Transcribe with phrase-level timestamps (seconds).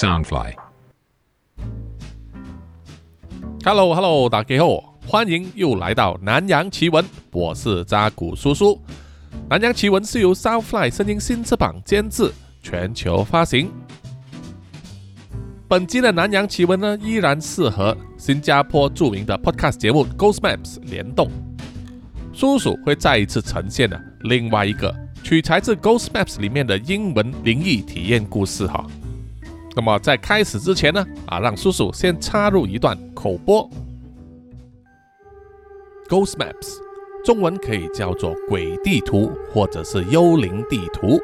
[0.00, 0.54] Soundfly。
[3.62, 8.80] Hello Hello，大家好，欢迎又来到南洋奇闻，我是扎古叔叔。
[9.50, 12.32] 南洋奇闻是由 Soundfly 声音新翅膀监制，
[12.62, 13.70] 全球发行。
[15.68, 21.30] 本集的南洋奇闻呢，依然是和新加坡著名的 Podcast 节目 Ghost Maps 联动。
[22.32, 28.86] 叔叔会再一次呈现的另外一个取材自 Ghost Maps 里面的英文灵异体验故事哈。
[29.80, 33.66] 那么在开始之前呢，啊，让叔叔先插入一段口播。
[36.06, 36.76] Ghost Maps，
[37.24, 41.18] 中文可以叫做鬼地图或者是幽灵地图，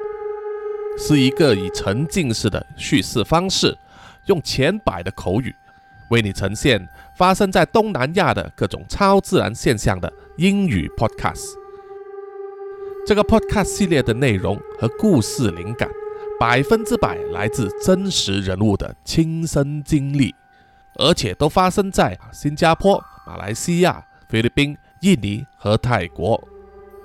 [0.96, 3.76] 是一个以沉浸式的叙事方式，
[4.24, 5.54] 用浅白的口语
[6.08, 11.52] 为你呈现发生在东南亚的各种超自然现象的英语 podcast。
[13.06, 15.90] 这个 podcast 系列的内容和故事灵感。
[16.38, 20.34] 百分之百来自真实人物的亲身经历，
[20.96, 26.42] 而且都发生在新加坡、马来西亚、菲律宾、印尼和泰国。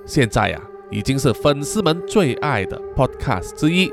[0.06, 3.90] 现在呀，已经是粉丝们最爱的 podcast 之一。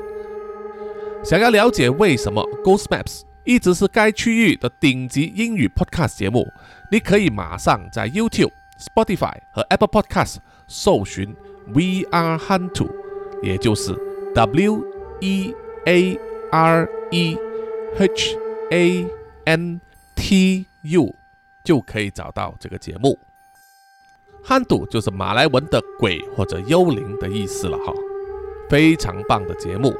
[1.24, 6.46] 想要了解为什么 Ghost Maps 一直是该区域的顶级英语 podcast 节目，
[6.90, 10.36] 你可以马上在 YouTube、Spotify 和 Apple Podcast
[10.66, 11.34] 搜寻
[11.68, 12.90] We Are Hantu，
[13.42, 13.96] 也就是
[14.34, 14.99] W。
[15.20, 15.54] E
[15.86, 16.18] A
[16.50, 17.36] R E
[17.98, 18.36] H
[18.70, 19.06] A
[19.44, 19.80] N
[20.16, 21.14] T U
[21.64, 23.18] 就可以找到这个节目。
[24.42, 27.92] 汉赌就是马来文的鬼或者幽灵的意思了哈，
[28.70, 29.94] 非常棒的节目，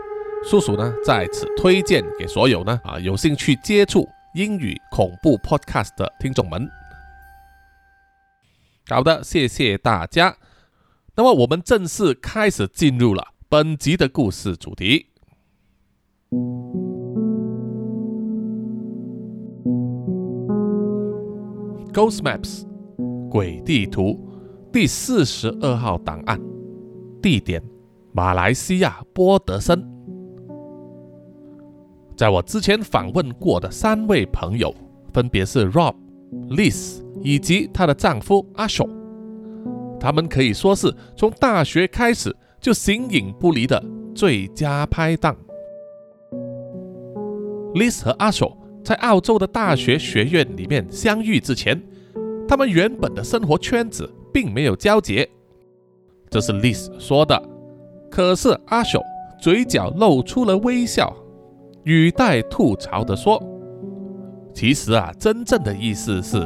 [0.45, 6.67] 叔叔呢在此推荐给所有呢啊有兴趣接触英语恐怖 podcast 的听众们。
[8.89, 10.37] 好的，谢谢大家。
[11.15, 15.10] 那么我们正式开始进入了本集的故事主题。
[21.93, 22.63] Ghost Maps
[23.29, 24.17] 鬼地图
[24.73, 26.41] 第四十二号档案，
[27.21, 27.61] 地点
[28.13, 29.85] 马来西亚波德森。
[32.17, 34.73] 在我之前访问过的三位朋友，
[35.13, 35.97] 分别是 Rob、
[36.51, 38.89] Liz 以及她的丈夫阿雄，
[39.99, 45.37] 他们可以说是从大学开始就形影不离的最佳拍档。
[47.75, 51.81] Liz 和阿手在澳洲的大学学院里面相遇之前，
[52.49, 55.27] 他们原本的生活圈子并没有交集。
[56.29, 57.41] 这是 Liz 说的。
[58.11, 59.01] 可是阿手
[59.41, 61.15] 嘴角露出了微笑，
[61.85, 63.41] 语带吐槽地说
[64.53, 66.45] ：“其实啊，真正的意思是，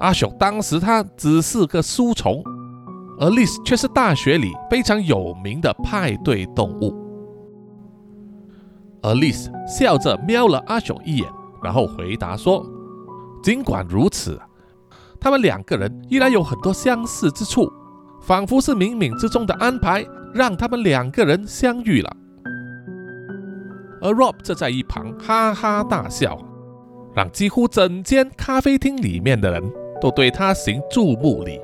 [0.00, 2.42] 阿雄当时他只是个书虫，
[3.20, 6.92] 而 Liz 却是大学里非常有名的派对动物。”
[9.02, 11.28] 而丽丝笑着瞄了阿雄一眼，
[11.62, 12.64] 然后回答说
[13.42, 14.38] ：“尽管如此，
[15.18, 17.72] 他们两个人依然有很多相似之处，
[18.20, 22.16] 仿佛是冥冥之中的安排，让他们两个人相遇了。”
[24.02, 26.38] 而 Rob 则在一旁哈哈大笑，
[27.14, 29.62] 让几乎整间咖啡厅里面的人
[30.00, 31.58] 都对他行注目礼。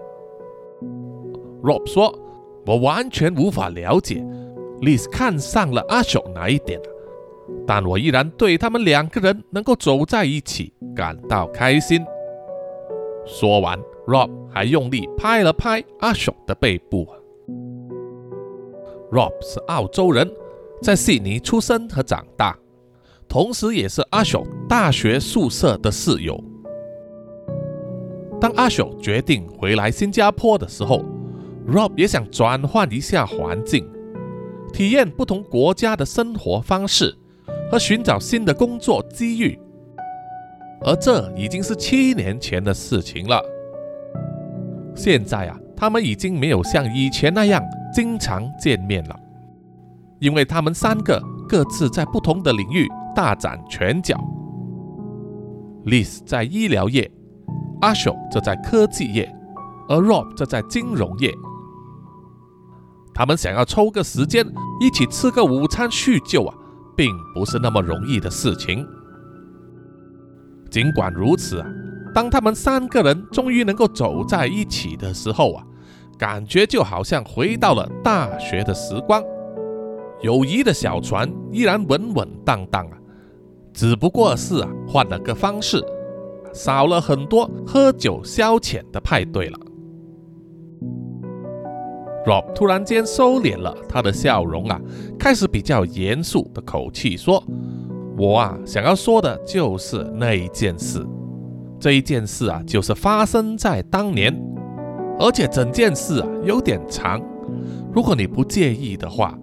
[1.62, 2.18] Rob 说
[2.66, 4.26] ：“我完全无法了解
[4.80, 6.80] 丽丝看上了阿雄哪一点。”
[7.66, 12.04] 但我依然对他们两个人能够走在一起感到开心。
[13.24, 17.06] 说完，Rob 还用力拍了拍阿雄的背部。
[19.10, 20.30] Rob 是澳洲人，
[20.82, 22.56] 在悉尼出生和长大，
[23.28, 26.42] 同时也是阿雄大学宿舍的室友。
[28.40, 31.04] 当阿雄决定回来新加坡的时候
[31.68, 33.88] ，Rob 也想转换一下环境，
[34.72, 37.16] 体验不同国家的生活方式。
[37.70, 39.58] 和寻找新的工作机遇，
[40.82, 43.42] 而这已经是七年前的事情了。
[44.94, 47.62] 现在啊，他们已经没有像以前那样
[47.92, 49.20] 经常见面了，
[50.20, 54.16] 因为他们三个各自在不同的领域大展拳脚。
[55.84, 57.10] Liz 在医疗业，
[57.80, 59.32] 阿雄则在科技业，
[59.88, 61.32] 而 Rob 则在金融业。
[63.14, 64.46] 他们想要抽个时间
[64.80, 66.54] 一起吃个午餐叙旧啊！
[66.96, 68.86] 并不是那么容易的事情。
[70.70, 71.68] 尽管如此啊，
[72.12, 75.64] 当他们三个人终于能够走在一起的时候啊，
[76.18, 79.22] 感觉就好像回到了大学的时光。
[80.22, 82.98] 友谊的小船依然稳稳当当啊，
[83.72, 85.80] 只不过是啊换了个方式，
[86.52, 89.58] 少了很多喝酒消遣的派对了。
[92.26, 94.80] Rob 突然间收敛了他的笑容啊，
[95.16, 97.42] 开始比较严肃的口气说
[98.18, 101.06] ：“我啊想要说的就是那一件事。
[101.78, 104.36] 这一件事啊，就是发生在当年，
[105.20, 107.22] 而且整件事啊有点长。
[107.94, 109.38] 如果你不介意的话，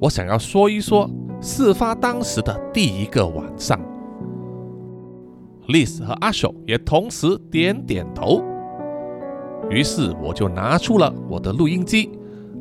[0.00, 3.78] 我想要说一说事发当时的第一个晚上。
[5.68, 8.42] ”Liz 和阿秀也同时点点头，
[9.68, 12.10] 于是我就拿出了我的录音机，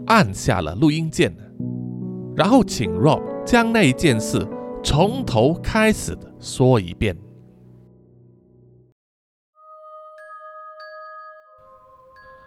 [0.08, 1.36] 按下了录音键，
[2.36, 4.46] 然后请 Rob 将那一件事
[4.84, 7.18] 从头开始的说一遍。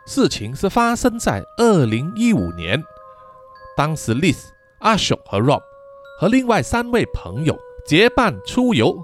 [0.06, 2.82] 事情是发生在二零一五年，
[3.76, 4.36] 当时 Liz、
[4.80, 5.62] 阿雄和 Rob
[6.20, 9.02] 和另外三位朋友结伴出游，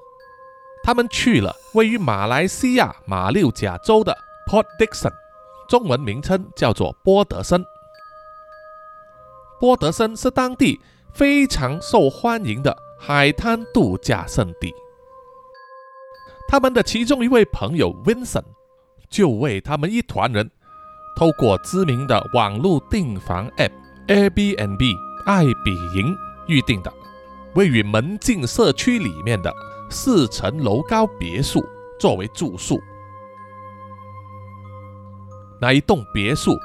[0.83, 4.15] 他们去了位于马来西亚马六甲州的
[4.47, 5.13] Port Dickson，
[5.69, 7.65] 中文名称叫做波德森。
[9.61, 10.81] 波德森是当地
[11.13, 14.75] 非常受欢迎的海滩度假胜地。
[16.49, 18.43] 他们的其中一位朋友 Vincent
[19.11, 20.51] 就为他们一团人。
[21.15, 23.71] 透过知名的网络订房 App
[24.09, 24.97] Airbnb
[25.27, 26.17] 爱比营
[26.47, 26.91] 预定的
[27.55, 29.53] 位于门禁社区里面的
[29.91, 31.63] 四层楼高别墅
[31.99, 32.81] 作为住宿。
[35.61, 36.59] 那一栋别墅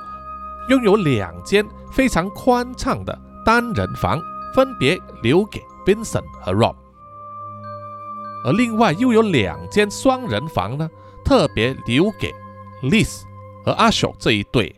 [0.69, 4.19] 拥有两间非常宽敞的单人房，
[4.53, 6.75] 分别留给 Vincent 和 Rob，
[8.45, 10.89] 而另外又有两间双人房呢，
[11.23, 12.33] 特别留给
[12.81, 13.21] Liz。
[13.63, 14.75] 和阿秀这一对，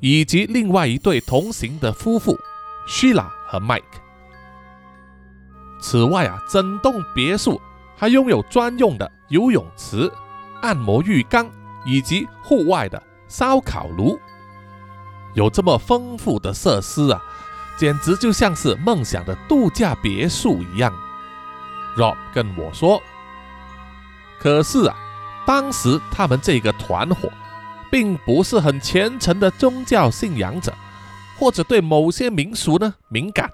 [0.00, 2.34] 以及另外一对同行的夫妇
[2.88, 3.82] ，Sheila 和 Mike。
[5.82, 7.60] 此外啊，整栋别墅
[7.94, 10.10] 还拥有专用的游泳池、
[10.62, 11.46] 按摩浴缸
[11.84, 14.18] 以及户外的烧烤炉。
[15.34, 17.22] 有这么丰富的设施啊，
[17.76, 20.92] 简直就像是梦想的度假别墅一样。
[21.96, 23.02] Rob 跟我说，
[24.40, 24.96] 可是啊，
[25.46, 27.28] 当时他们这个团伙。
[27.92, 30.72] 并不是很虔诚的宗教信仰者，
[31.38, 33.52] 或者对某些民俗呢敏感，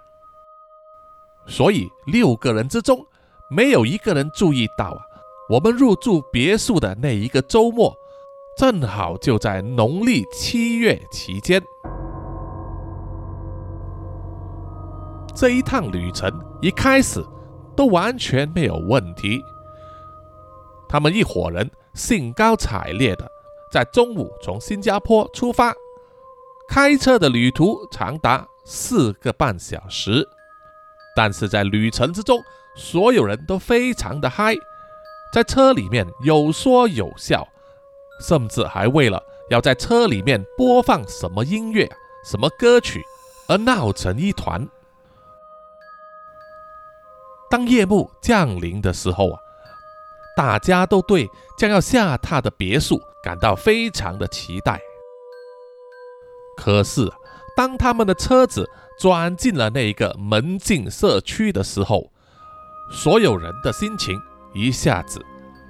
[1.48, 3.04] 所以六个人之中
[3.50, 5.00] 没有一个人注意到啊，
[5.48, 7.92] 我们入住别墅的那一个周末，
[8.58, 11.62] 正好就在农历七月期间。
[15.32, 16.28] 这一趟旅程
[16.60, 17.24] 一开始
[17.76, 19.40] 都完全没有问题，
[20.88, 23.30] 他们一伙人兴高采烈的。
[23.70, 25.72] 在中午从新加坡出发，
[26.68, 30.28] 开车的旅途长达四个半小时。
[31.14, 32.40] 但是在旅程之中，
[32.74, 34.56] 所有人都非常的嗨，
[35.32, 37.46] 在车里面有说有笑，
[38.20, 41.90] 甚至还为了要在车里面播放什么音乐、
[42.24, 43.02] 什么歌曲
[43.48, 44.66] 而闹成一团。
[47.50, 49.40] 当夜幕降临的时候啊，
[50.36, 53.00] 大家都对将要下榻的别墅。
[53.20, 54.80] 感到非常的期待。
[56.56, 57.12] 可是，
[57.56, 62.10] 当他们的车子转进了那一个门禁社区的时候，
[62.92, 64.18] 所有人的心情
[64.54, 65.20] 一下子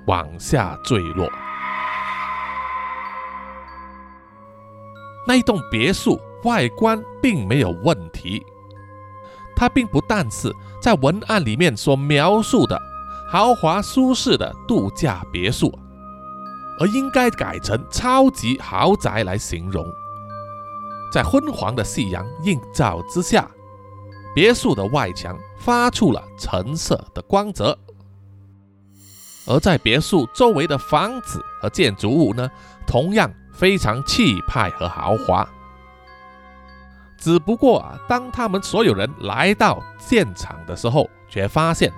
[0.06, 1.28] 往下坠落。
[5.28, 8.42] 那一栋别墅外观并没有问题，
[9.54, 12.80] 它并不但是在文案里面所描述的
[13.30, 15.70] 豪华舒适的度假别墅。
[16.80, 19.84] 而应该改成超级豪宅来形容。
[21.12, 23.50] 在昏黄的夕阳映照之下，
[24.32, 27.76] 别墅的外墙发出了橙色的光泽。
[29.48, 32.48] 而在别墅周围的房子和建筑物呢，
[32.86, 35.46] 同样非常气派和豪华。
[37.18, 41.92] 只不过啊，当他们所有人来到现场的时候，却发现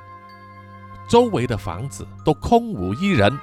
[1.06, 3.38] 周围的房子都空无一人。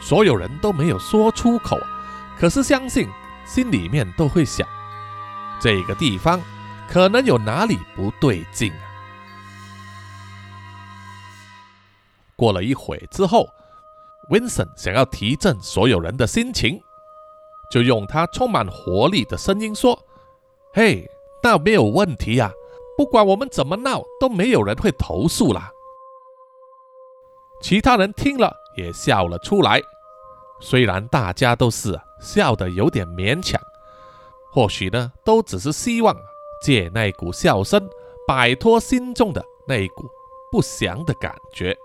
[0.00, 1.78] 所有人都没有说出口，
[2.36, 3.08] 可是相信
[3.46, 4.66] 心里面都会想，
[5.60, 6.40] 这个地方
[6.90, 8.82] 可能有哪里不对劲啊。
[12.34, 13.48] 过了一会之后
[14.30, 16.80] ，Vincent 想要提振所有人的心情，
[17.70, 19.98] 就用他充满活力的声音说
[20.74, 21.08] ：“嘿，
[21.42, 22.52] 那没有问题呀，
[22.96, 25.70] 不管我们怎么闹，都没有人会投诉啦。”
[27.62, 29.80] 其他人听了也笑了出来。
[30.60, 33.60] 虽然大家都是笑得有点勉强，
[34.52, 36.14] 或许呢，都只是希望
[36.62, 37.88] 借那股笑声
[38.26, 40.08] 摆脱心中的那股
[40.50, 41.76] 不祥的感觉。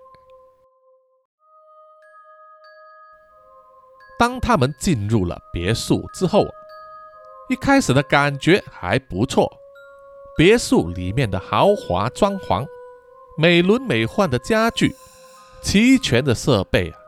[4.20, 6.46] 当他们进入了别墅之后，
[7.48, 9.50] 一开始的感觉还不错，
[10.36, 12.68] 别墅里面的豪华装潢
[13.38, 14.94] 美轮美奂的家具、
[15.62, 17.00] 齐全的设备啊，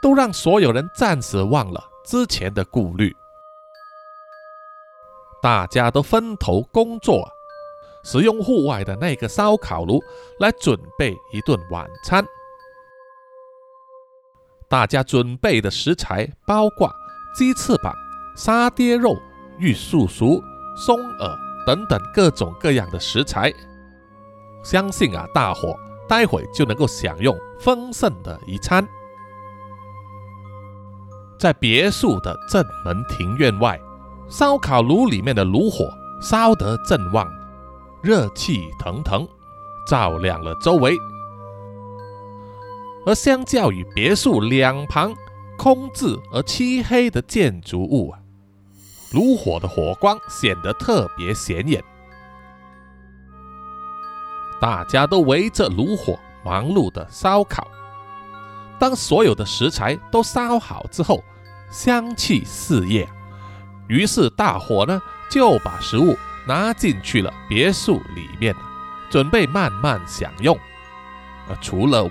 [0.00, 3.14] 都让所有人暂时忘了之前的顾虑。
[5.42, 7.30] 大家都分头工作，
[8.02, 10.02] 使用户外的那个烧烤炉
[10.40, 12.24] 来准备一顿晚餐。
[14.74, 16.92] 大家准备的食材包括
[17.32, 17.94] 鸡翅膀、
[18.34, 19.16] 沙爹肉、
[19.56, 20.42] 玉树薯、
[20.76, 23.54] 松耳等等各种各样的食材。
[24.64, 25.78] 相信啊，大伙
[26.08, 28.84] 待会就能够享用丰盛的一餐。
[31.38, 33.80] 在别墅的正门庭院外，
[34.28, 35.88] 烧烤炉里面的炉火
[36.20, 37.32] 烧得正旺，
[38.02, 39.24] 热气腾腾，
[39.86, 40.96] 照亮了周围。
[43.06, 45.14] 而相较于别墅两旁
[45.56, 48.18] 空置而漆黑的建筑物啊，
[49.12, 51.82] 炉火的火光显得特别显眼。
[54.60, 57.66] 大家都围着炉火忙碌的烧烤。
[58.78, 61.22] 当所有的食材都烧好之后，
[61.70, 63.06] 香气四溢，
[63.86, 68.54] 于是大伙呢就把食物拿进去了别墅里面，
[69.10, 70.58] 准备慢慢享用。
[71.48, 72.04] 而除了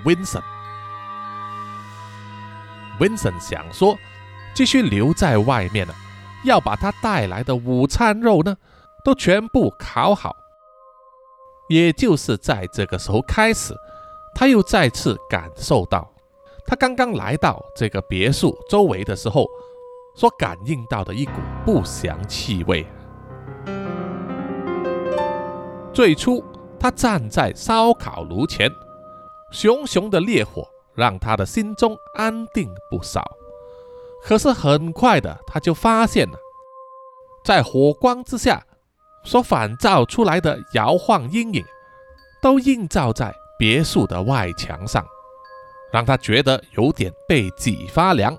[2.98, 3.96] Vincent 想说
[4.54, 5.94] 继续留在外面呢，
[6.44, 8.56] 要把他带来的午餐肉呢
[9.04, 10.34] 都全部烤好。
[11.68, 13.74] 也就是在这个时候开始，
[14.34, 16.12] 他又再次感受到，
[16.66, 19.46] 他刚刚来到这个别墅周围的时候，
[20.14, 21.32] 所感应到的一股
[21.64, 22.86] 不祥气味。
[25.92, 26.44] 最初，
[26.78, 28.70] 他站在烧烤炉前，
[29.50, 33.22] 熊熊的烈火让他的心中安定不少。
[34.22, 36.38] 可是很快的，他就发现了，
[37.44, 38.64] 在火光之下。
[39.26, 41.64] 所反照出来的摇晃阴影，
[42.42, 45.02] 都映照在别墅的外墙上，
[45.90, 48.36] 让他觉得有点背脊发凉。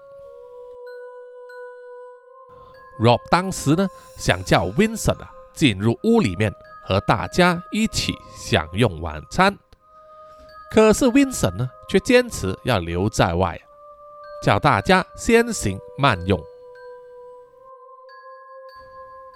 [3.00, 6.53] Rob 当时呢，想叫 Vincent 啊进入屋里面
[6.85, 9.57] 和大家一起享用晚餐，
[10.72, 13.60] 可是 Vincent 呢，却坚持要留在外，
[14.43, 16.39] 叫大家先行慢用。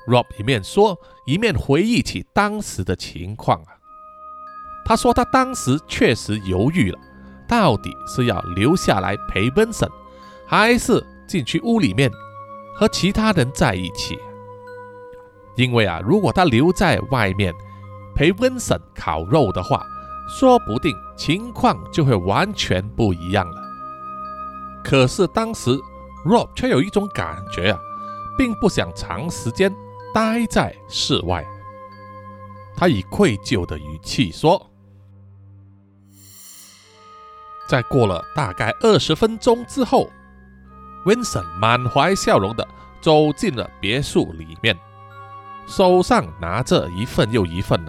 [0.08, 3.78] Rob 一面说，一面回忆起当时的情况啊。
[4.86, 6.98] 他说他当时确实犹豫了，
[7.48, 9.92] 到底是要留下来陪 Vincent，
[10.48, 12.12] 还是进去屋里面
[12.76, 14.18] 和其他人在一起。
[15.56, 17.54] 因为啊，如果他留在外面
[18.16, 19.86] 陪 Vincent 烤肉的话，
[20.30, 23.62] 说不定情况就会完全不一样了。
[24.84, 25.72] 可是当时
[26.26, 27.80] Rob 却有一种感觉啊，
[28.38, 29.74] 并不想长时间。
[30.12, 31.46] 待在室外，
[32.76, 34.60] 他以愧疚的语气说
[37.70, 40.10] ：“在过了大概二十分钟之后
[41.06, 42.68] ，Vincent 满怀笑容的
[43.00, 44.76] 走进了别墅里面，
[45.68, 47.80] 手上拿着一份又一份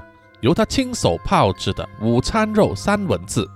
[0.41, 3.49] 由他亲手炮制的午餐肉三文治。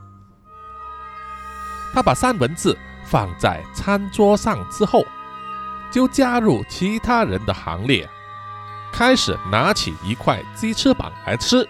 [1.92, 5.04] 他把三文治放在餐桌上之后，
[5.92, 8.08] 就加入其他人的行列。”
[8.92, 11.68] 开始拿起一块鸡翅膀来吃，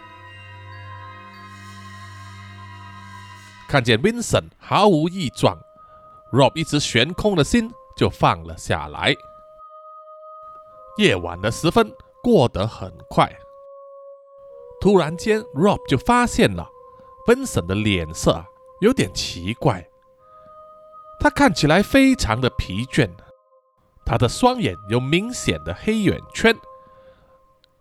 [3.66, 5.58] 看见 Vincent 毫无异状
[6.30, 9.16] ，Rob 一直悬空的心就放了下来。
[10.98, 11.90] 夜晚的时分
[12.22, 13.34] 过得很快，
[14.84, 16.68] 突然间，Rob 就发现了
[17.26, 18.44] Vincent 的脸色
[18.82, 19.88] 有点奇怪，
[21.18, 23.08] 他看起来非常的疲倦，
[24.04, 26.54] 他的双眼有明显的黑眼圈。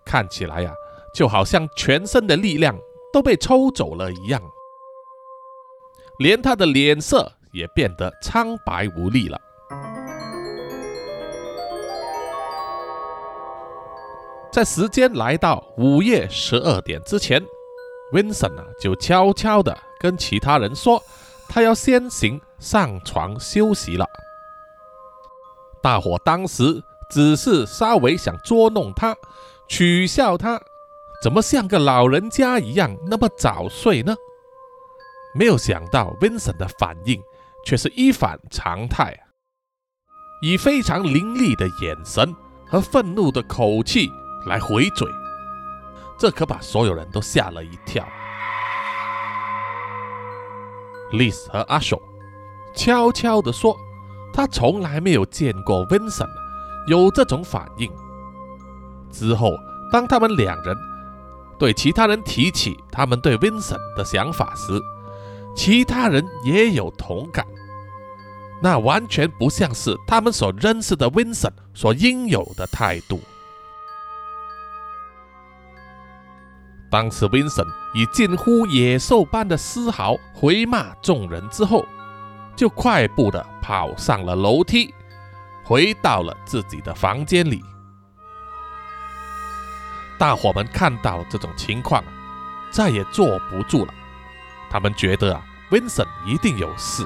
[0.05, 0.73] 看起来呀，
[1.13, 2.73] 就好像全身的力量
[3.11, 4.41] 都被抽走了一样，
[6.19, 9.37] 连他的脸色也变得苍白无力了。
[14.53, 17.43] 在时间来到午夜十二点之前
[18.13, 21.01] ，Vincent 啊就悄悄的跟其他人说，
[21.49, 24.05] 他要先行上床休息了。
[25.81, 29.17] 大伙当时只是稍微想捉弄他。
[29.67, 30.61] 取笑他，
[31.23, 34.15] 怎么像个老人家一样那么早睡呢？
[35.33, 37.19] 没有想到 Vincent 的反应
[37.65, 39.19] 却是一反常态，
[40.43, 42.35] 以非常凌厉的眼神
[42.67, 44.07] 和愤怒的口气
[44.45, 45.07] 来回嘴，
[46.17, 48.05] 这可把所有人都吓了一跳。
[51.11, 52.01] Liz 和阿秀
[52.75, 53.77] 悄悄地说，
[54.33, 56.29] 他从来没有见过 Vincent
[56.87, 57.91] 有这种反应。
[59.11, 59.51] 之后，
[59.91, 60.75] 当他们两人
[61.59, 64.81] 对其他人提起他们对 Vincent 的想法时
[65.55, 67.45] 其他人也有同感。
[68.61, 73.19] 那完全不像是他们所认识的 Vincent 所应有的态度。
[76.93, 81.83] 当时 Vincent 以近乎野兽般的嘶嚎回骂众人之后，
[82.55, 84.93] 就快步的跑上了楼梯，
[85.63, 87.65] 回到了自己的房间里。
[90.19, 92.03] 大伙们看到这种情况，
[92.69, 93.93] 再也坐不住了。
[94.69, 97.03] 他们觉得啊，Vincent 一定有事。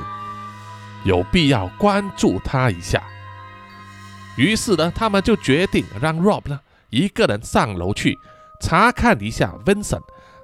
[1.05, 3.01] 有必要关注他一下。
[4.35, 8.19] 于是呢，他们就决定让 Rob 呢一个人上楼去
[8.59, 10.03] 查看一下 Vincent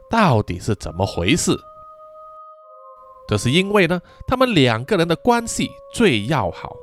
[0.10, 1.60] 到底是怎么回事。
[3.28, 6.76] 这是因为呢，他们两个人的关系最要好。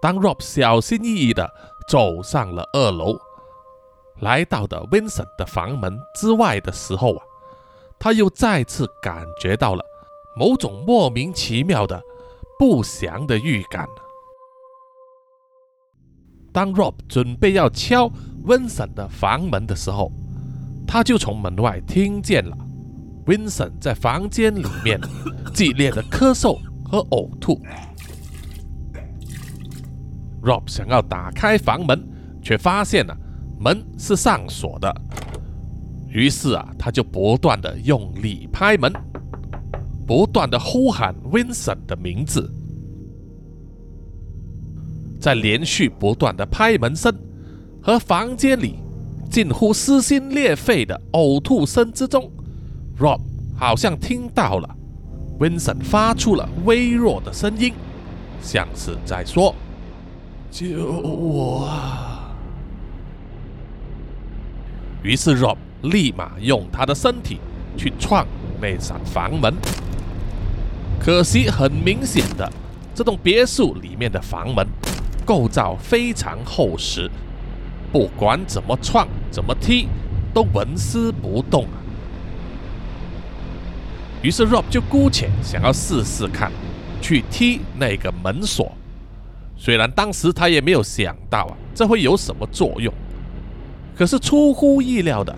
[0.00, 1.52] 当 Rob 小心翼翼地
[1.88, 3.18] 走上了二楼，
[4.20, 7.24] 来到的 Vincent 的房门之外的时候啊。
[8.00, 9.84] 他又再次感觉到了
[10.36, 12.00] 某种莫名其妙的
[12.56, 13.88] 不祥的预感。
[16.58, 18.10] 当 Rob 准备要敲
[18.44, 20.10] Vincent 的房门的时候，
[20.88, 22.58] 他就从门外听见了
[23.24, 25.00] Vincent 在房间里面
[25.54, 27.62] 激烈的咳嗽和呕吐。
[30.42, 32.04] Rob 想要打开房门，
[32.42, 33.16] 却发现了
[33.60, 34.92] 门是上锁的。
[36.08, 38.92] 于是啊，他就不断的用力拍门，
[40.04, 42.52] 不断的呼喊 Vincent 的名字。
[45.20, 47.12] 在连续不断的拍门声
[47.82, 48.76] 和房间里
[49.30, 52.30] 近乎撕心裂肺的呕吐声之中
[52.98, 53.20] ，Rob
[53.56, 54.76] 好像听到了
[55.38, 57.72] Vincent 发出了微弱的声音，
[58.42, 59.54] 像是在说
[60.50, 62.34] ：“救我啊！”
[65.02, 65.56] 于是 Rob。
[65.82, 67.38] 立马用他的身体
[67.76, 68.26] 去撞
[68.60, 69.54] 那扇房门，
[70.98, 72.52] 可惜很明显的，
[72.96, 74.66] 这栋别墅里面的房门
[75.28, 77.10] 构造非常厚实，
[77.92, 79.86] 不管怎么撞怎么踢，
[80.32, 81.76] 都纹丝不动啊。
[84.22, 86.50] 于是 Rob 就姑且想要试试看，
[87.02, 88.72] 去踢那个门锁。
[89.58, 92.90] 虽然当时他也没有想到啊，这会有什么作用，
[93.94, 95.36] 可是出乎意料的。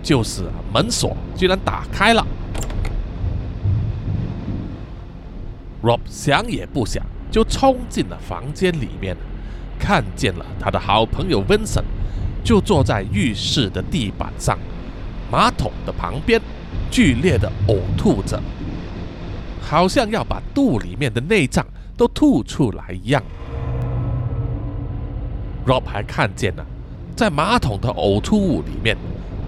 [0.00, 2.24] 就是门锁居然打开了
[5.82, 7.02] ，Rob 想也不想
[7.34, 9.16] 就冲进了房间里面，
[9.76, 11.82] 看见了他的好朋友 Vincent
[12.44, 14.56] 就坐在浴室的地板上，
[15.32, 16.40] 马桶的旁边
[16.92, 18.40] 剧烈的呕吐着，
[19.60, 21.66] 好像要把肚里面的内脏
[21.96, 23.20] 都吐出来一样。
[25.66, 26.64] Rob 还看见了
[27.16, 28.96] 在马桶的呕吐物里面。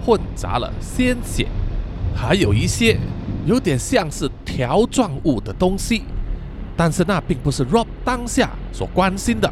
[0.05, 1.47] 混杂了鲜血，
[2.15, 2.97] 还有一些
[3.45, 6.03] 有点像是条状物的东西，
[6.77, 9.51] 但是那并不是 Rob 当下所关心的。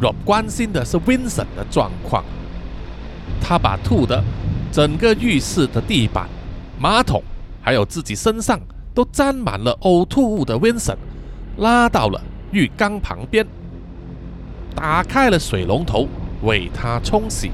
[0.00, 2.22] Rob 关心的是 Vincent 的状况，
[3.40, 4.22] 他把吐的
[4.70, 6.28] 整个浴室的地板、
[6.78, 7.22] 马桶，
[7.62, 8.60] 还有自己身上
[8.94, 10.98] 都沾满了呕吐物的 Vincent
[11.56, 12.20] 拉到了
[12.52, 13.46] 浴缸旁边，
[14.74, 16.06] 打开了水龙头。
[16.42, 17.52] 为他冲洗，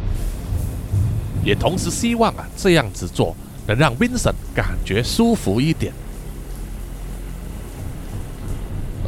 [1.44, 5.92] 也同时希望啊这样子做能让 Vincent 感觉舒服一点。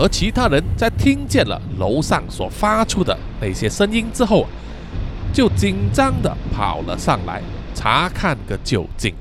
[0.00, 4.46] 而其他人在听见了楼上所发出的那些声音之后，
[5.30, 7.42] 就紧张的跑了上来
[7.74, 9.14] 查看个究竟。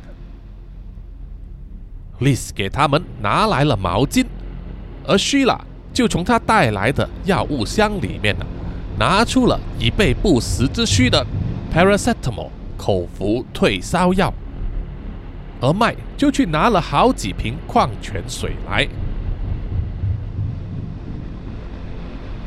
[2.21, 4.25] Liz 给他们拿来了毛巾，
[5.05, 5.59] 而 shela
[5.91, 8.45] 就从他带来的药物箱里面呢。
[8.97, 11.25] 拿出了以备不时之需的
[11.73, 14.33] paracetamol 口服退烧药，
[15.59, 18.87] 而麦就去拿了好几瓶矿泉水来。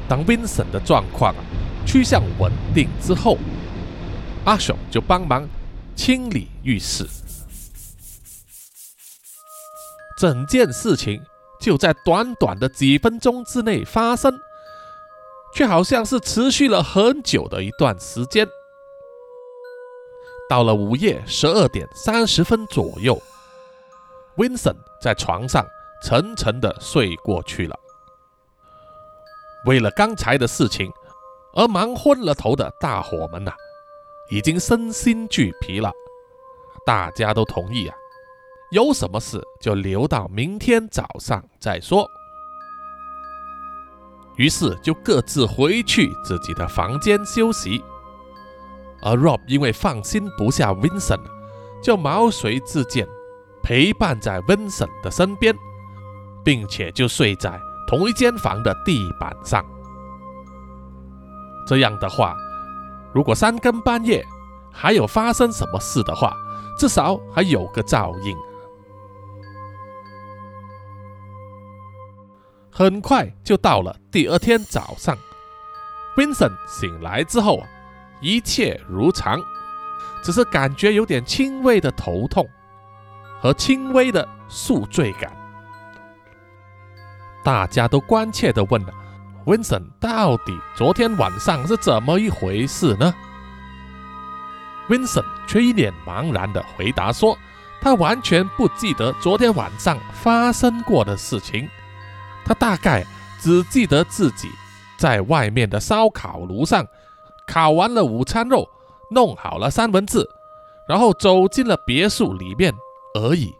[0.09, 1.35] 当 Vincent 的状况
[1.87, 3.38] 趋向稳定之后，
[4.45, 5.49] 阿雄就帮忙
[5.95, 7.07] 清理浴室。
[10.19, 11.21] 整件事情
[11.61, 14.38] 就在短短的几分钟之内发生。
[15.55, 18.49] 却好像是持续了很久的一段时间。
[20.49, 23.21] 到了午夜十二点三十分左右
[24.37, 25.67] ，Vincent 在床上
[26.03, 27.79] 沉沉的睡过去了。
[29.66, 30.90] 为了刚才的事情
[31.55, 33.53] 而忙昏了头的大伙们呐，
[34.31, 35.92] 已经身心俱疲了。
[36.85, 37.96] 大家都同意啊，
[38.72, 42.09] 有什么事就留到明天早上再说。
[44.37, 47.85] 于是就各自回去自己的房间休息。
[49.03, 51.20] 而 Rob 因为放心不下 Vincent，
[51.83, 53.07] 就毛遂自荐，
[53.62, 55.55] 陪伴在 Vincent 的身边，
[56.44, 57.61] 并且就睡在
[57.92, 59.62] 同一间房的地板上。
[61.66, 62.35] 这样的话，
[63.12, 64.24] 如果三更半夜
[64.72, 66.35] 还有发生什么事的话，
[66.78, 68.35] 至少还有个照应。
[72.70, 75.14] 很快就到了第二天早上
[76.16, 77.68] ，Vincent 醒来之后啊，
[78.22, 79.38] 一切如常，
[80.22, 82.48] 只是感觉有点轻微的头痛
[83.38, 85.41] 和轻微的宿醉感。
[87.44, 88.92] 大家都关切地问了
[89.44, 93.14] ：“Vincent 到底昨天晚上是怎么一回事呢
[94.88, 97.37] ？”Vincent 却一脸茫然地回答说
[97.81, 101.68] ：“他完全不记得昨天晚上发生过的事情。”
[102.44, 103.05] 他大概
[103.40, 104.48] 只记得自己
[104.96, 106.87] 在外面的烧烤炉上
[107.46, 108.68] 烤完了午餐肉，
[109.11, 110.28] 弄好了三文治，
[110.88, 112.72] 然后走进了别墅里面
[113.14, 113.52] 而已。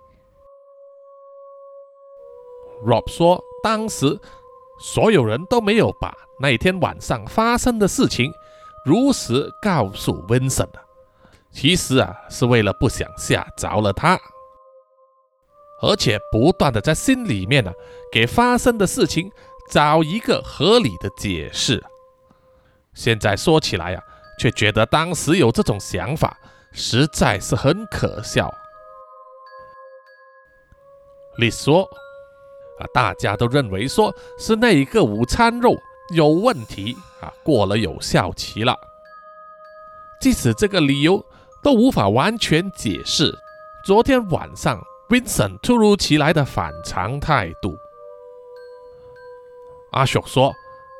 [2.84, 4.18] Rob 说，当时
[4.81, 8.33] 所有人都没有把那天晚上发生的事情
[8.85, 10.83] 如实告诉温森了
[11.53, 14.18] 其实啊，是为了不想吓着了他。
[15.83, 17.72] 而且不断的在心里面呢，
[18.11, 19.31] 给发生的事情
[19.70, 21.85] 找一个合理的解释。
[22.94, 24.03] 现在说起来呀，
[24.38, 26.38] 却觉得当时有这种想法，
[26.72, 28.53] 实在是很可笑。
[31.38, 31.88] 你说
[32.78, 35.76] 啊，大家都认为说是那一个午餐肉
[36.14, 38.76] 有问题啊，过了有效期了。
[40.20, 41.24] 即使这个理由
[41.62, 43.37] 都无法完全解释
[43.85, 44.80] 昨天晚上。
[45.08, 47.76] Vincent 突如其来的反常态度，
[49.90, 50.54] 阿雪说：“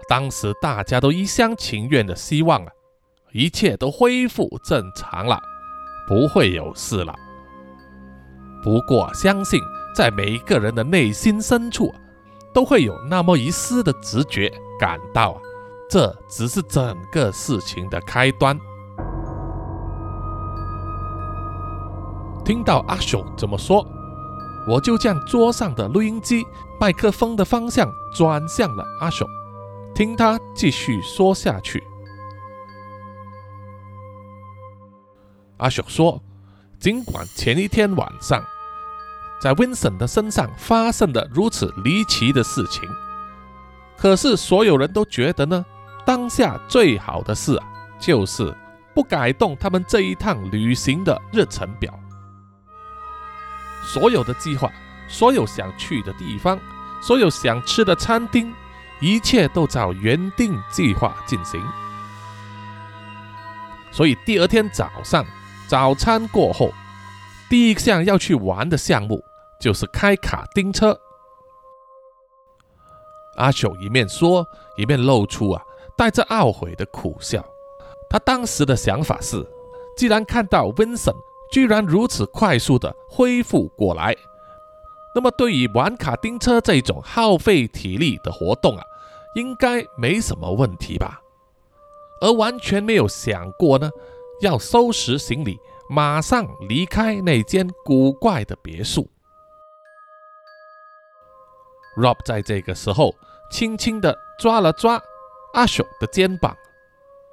[0.07, 2.73] 当时大家都一厢情愿的希望啊，
[3.33, 5.41] 一切都恢复正常了，
[6.07, 7.15] 不会有事了。
[8.63, 9.59] 不过，相信
[9.95, 11.93] 在每一个人的内心深处，
[12.53, 15.41] 都会有那么一丝的直觉，感到啊，
[15.91, 18.59] 这只是整个事情的开端。”
[22.45, 23.87] 听到阿雄这么说。
[24.65, 26.47] 我就将桌上的录音机
[26.79, 29.27] 麦克风的方向转向了阿雄，
[29.93, 31.83] 听他继续说下去。
[35.57, 36.23] 阿雄说
[36.79, 38.41] ：“尽管前一天晚上
[39.43, 42.89] 在 Vincent 的身上发生了如此离奇的事情，
[43.99, 45.67] 可是所有人都觉得呢，
[46.07, 47.67] 当下最好的事啊，
[47.99, 48.57] 就是
[48.95, 51.93] 不改动他们这一趟旅行的日程表。”
[53.83, 54.71] 所有的计划，
[55.09, 56.57] 所有想去的地方，
[57.03, 58.55] 所有想吃的餐厅，
[59.01, 61.61] 一切都照原定计划进行。
[63.91, 65.27] 所以第二天早上
[65.67, 66.73] 早餐过后，
[67.51, 69.25] 第一项要去玩的项目
[69.63, 70.99] 就是开卡丁车。
[73.37, 74.45] 阿雄一面说，
[74.77, 75.63] 一面露出啊
[75.97, 77.43] 带着懊悔的苦笑。
[78.11, 79.47] 他当时的想法是，
[79.97, 81.17] 既然看到 Vincent。
[81.53, 84.17] 居然如此快速的恢复过来，
[85.15, 88.83] 那么对于玩卡丁车这种耗费体力的活动啊，
[89.35, 91.21] 应该没什么问题吧？
[92.23, 93.91] 而完全没有想过呢，
[94.41, 95.59] 要收拾行李，
[95.91, 99.11] 马上离开那间古怪的别墅。
[101.97, 103.15] Rob 在这个时候
[103.51, 105.03] 轻轻地抓了抓
[105.55, 106.57] 阿雄的肩膀，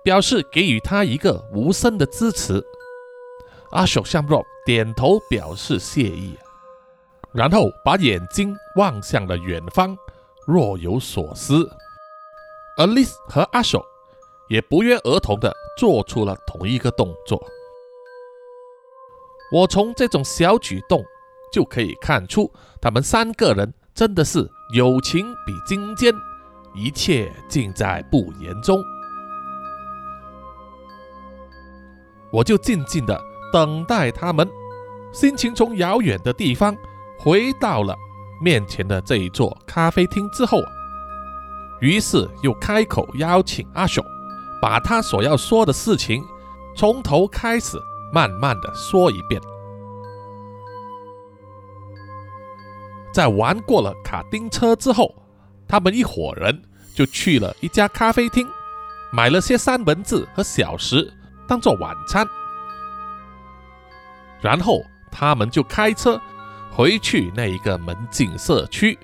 [0.03, 2.63] 表示给予他一个无声的支持。
[3.71, 6.37] 阿雄向 Rob 点头表示谢意，
[7.31, 9.97] 然后把眼睛望向了远方，
[10.45, 11.69] 若有所思。
[12.77, 13.81] 而 Liz 和阿雄
[14.49, 17.41] 也不约而同地做出了同一个动作。
[19.51, 21.03] 我从这种小举动
[21.51, 26.13] 就可以看出，他们三个人真的是友情比金坚，
[26.73, 28.83] 一切尽在不言中。
[32.31, 33.19] 我就静静的。
[33.51, 34.47] 等待他们，
[35.11, 36.77] 心情从遥远的地方
[37.17, 37.97] 回到了
[38.39, 40.59] 面前的这一座咖啡厅之后，
[41.81, 44.05] 于是又开口邀请阿雄，
[44.61, 46.23] 把他所要说的事情
[46.77, 47.75] 从头开始
[48.13, 49.41] 慢慢的说一遍。
[53.13, 55.13] 在玩过了卡丁车之后，
[55.67, 56.61] 他们一伙人
[56.93, 58.47] 就去了一家咖啡厅，
[59.11, 61.11] 买了些三文治和小食
[61.47, 62.27] 当做晚餐。
[64.41, 66.21] 然后他们就开车
[66.71, 68.97] 回去那一个门禁社区，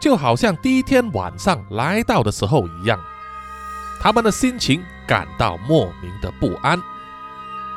[0.00, 2.98] 就好像第一天晚上来到的时候一样。
[4.00, 6.80] 他们的心情感到莫名的不安。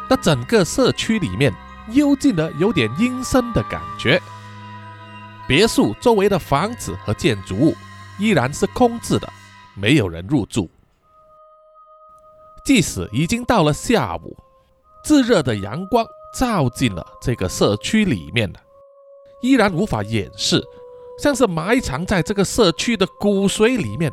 [0.08, 1.54] 那整个社区里面
[1.90, 4.22] 幽静的有点阴森的感觉。
[5.48, 7.76] 别墅周围的房子和建筑物
[8.20, 9.32] 依然是空置的，
[9.76, 10.70] 没有人入住。
[12.64, 14.36] 即使已经到了下午，
[15.04, 16.04] 炙热的阳光
[16.34, 18.60] 照进了这个社区里面了，
[19.42, 20.64] 依然无法掩饰，
[21.20, 24.12] 像是埋藏在这个社区的骨髓里面，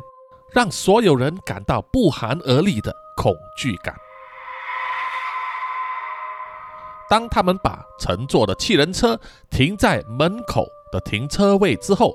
[0.51, 3.95] 让所有人感到不寒而栗的恐惧感。
[7.09, 9.19] 当他们把乘坐的汽人车
[9.49, 12.13] 停在门口的停车位之后，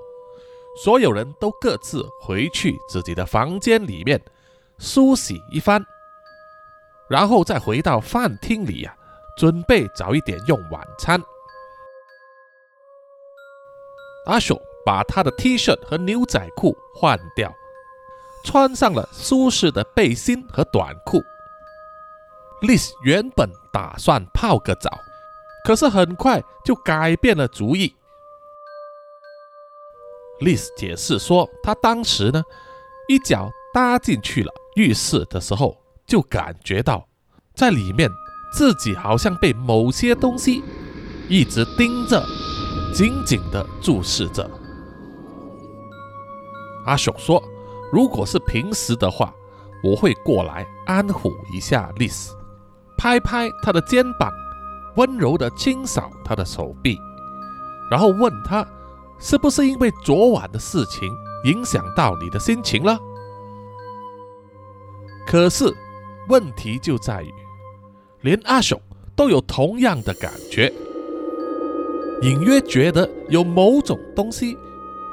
[0.85, 4.23] 所有人都各自回去自己的房间里面
[4.79, 5.85] 梳洗一番。
[7.09, 8.95] 然后再回到饭厅里呀，
[9.37, 11.21] 准备早一点用晚餐。
[14.27, 17.53] 阿秀把他的 T 恤和牛仔裤换掉，
[18.45, 21.21] 穿上了舒适的背心和短裤。
[22.61, 24.91] 丽丝原本打算泡个澡，
[25.65, 27.97] 可是很快就改变了主意。
[30.41, 32.43] 丽丝解释说，她当时呢，
[33.09, 35.77] 一脚搭进去了浴室的时候。
[36.07, 37.07] 就感觉到，
[37.55, 38.09] 在里面
[38.51, 40.65] 自己好像被某些东西
[41.29, 42.25] 一直盯着，
[42.95, 44.51] 紧紧地注视着。
[46.87, 47.43] 阿雄说
[47.93, 49.31] ：“如果是平时的话，
[49.85, 52.35] 我会过来安抚一下丽丝，
[52.97, 54.33] 拍拍她的肩膀，
[54.97, 56.99] 温柔地清扫她的手臂，
[57.91, 58.67] 然后问她，
[59.19, 61.11] 是不是因为昨晚的事情
[61.45, 62.99] 影响到你的心情了？
[65.27, 65.75] 可是。”
[66.29, 67.33] 问题就在于，
[68.21, 68.79] 连阿雄
[69.17, 70.71] 都有同样的感觉，
[72.21, 74.55] 隐约觉得有某种东西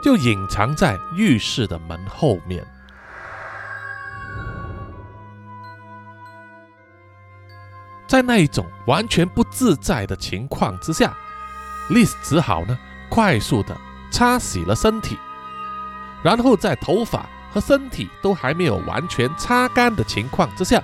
[0.04, 2.68] 就隐藏在浴室的门后面。
[8.10, 11.18] 在那一种完全不自在的情况之下，
[11.88, 13.74] 丽丝只好呢快速的
[14.16, 15.20] 擦洗了身体，
[16.24, 20.82] 然后在头发和身体都还没有完全擦干的情况之下。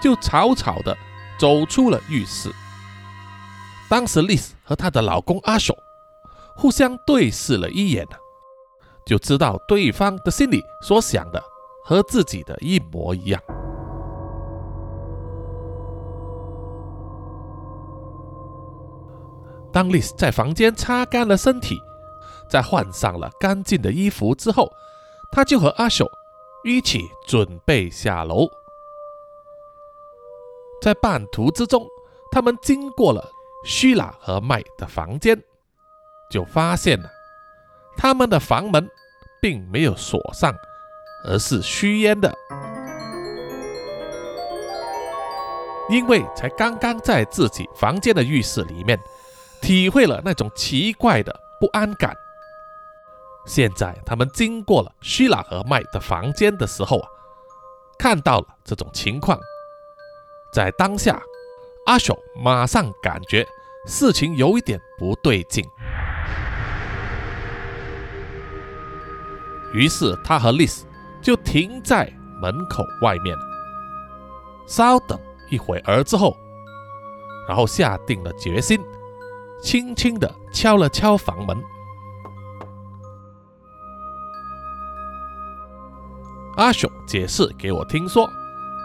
[0.00, 0.96] 就草草的
[1.38, 2.50] 走出了浴室。
[3.86, 5.76] 当时，丽丝和她的老公阿雄
[6.56, 8.06] 互相对视了一眼
[9.04, 11.42] 就知道对方的心里所想的
[11.84, 13.42] 和自己的一模一样。
[19.70, 21.78] 当丽丝在房间擦干了身体，
[22.50, 24.70] 在换上了干净的衣服之后，
[25.30, 26.10] 他就和阿秀
[26.64, 28.48] 一起准备下楼。
[30.82, 31.86] 在半途之中，
[32.32, 33.30] 他们经过了
[33.64, 35.40] 希拉和麦的房间，
[36.30, 37.08] 就发现了
[37.96, 38.90] 他们的房门
[39.40, 40.54] 并没有锁上，
[41.24, 42.34] 而是虚掩的。
[45.88, 48.98] 因为才刚刚在自己房间的浴室里面
[49.60, 52.16] 体会了那种奇怪的不安感，
[53.46, 57.08] 现在他们经过了希拉和麦的房间的时候啊，
[57.98, 59.38] 看到了这种情况。
[60.52, 61.20] 在当下，
[61.86, 63.46] 阿雄马上感觉
[63.86, 65.64] 事情有一点不对劲，
[69.72, 70.84] 于是他和丽丝
[71.22, 73.36] 就停在门口外面，
[74.66, 75.18] 稍等
[75.50, 76.36] 一会儿之后，
[77.48, 78.80] 然后下定了决心，
[79.62, 81.56] 轻轻地敲了敲房门。
[86.60, 88.30] 阿雄解释给我听说，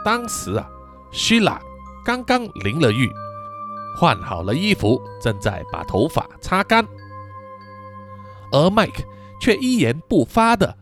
[0.06, 0.66] 当时啊。
[1.12, 1.60] 希拉
[2.06, 3.12] 刚刚淋了浴，
[3.98, 6.86] 换好了衣服，正在把头发擦干，
[8.52, 9.04] 而麦克
[9.42, 10.78] 却一言不发的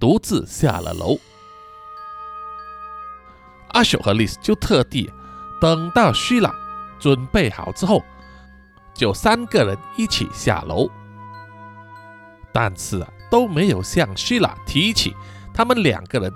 [0.00, 1.16] 独自下了楼。
[3.68, 5.08] 阿秀和丽丝就特地
[5.60, 6.52] 等到希拉
[6.98, 8.02] 准备好之后，
[8.92, 10.88] 就三个人一起下楼，
[12.52, 15.14] 但是啊都没有向希拉提起
[15.54, 16.32] 他们两个人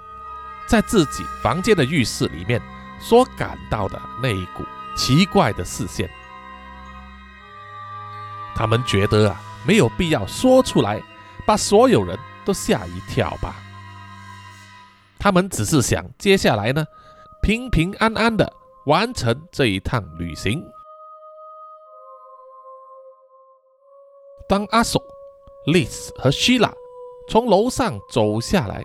[0.66, 2.60] 在自己房间的浴室里面。
[2.98, 4.64] 所感到的那一股
[4.96, 6.08] 奇怪的视线，
[8.54, 11.02] 他们觉得啊，没有必要说出来，
[11.46, 13.54] 把所有人都吓一跳吧。
[15.18, 16.86] 他们只是想接下来呢，
[17.42, 18.50] 平平安安的
[18.86, 20.64] 完成这一趟旅行。
[24.48, 24.98] 当阿索、
[25.66, 26.72] 丽丝和希拉
[27.28, 28.82] 从楼上走下来。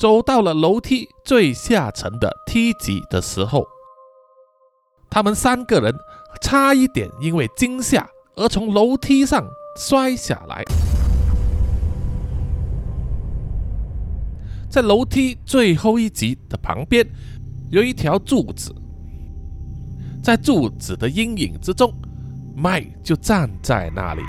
[0.00, 3.66] 走到了楼梯最下层的梯级的时候，
[5.10, 5.94] 他们三个人
[6.40, 10.64] 差一点因为惊吓而从楼梯上摔下来。
[14.70, 17.06] 在楼梯最后一级的旁边，
[17.68, 18.74] 有一条柱子，
[20.22, 21.92] 在柱子的阴影之中，
[22.56, 24.22] 麦就站在那里，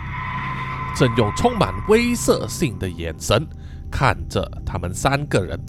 [0.98, 3.48] 正用充满威慑性的眼神
[3.92, 5.60] 看着他们三个人。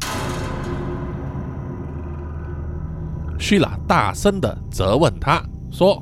[3.39, 6.01] 希拉大声的责问他说：“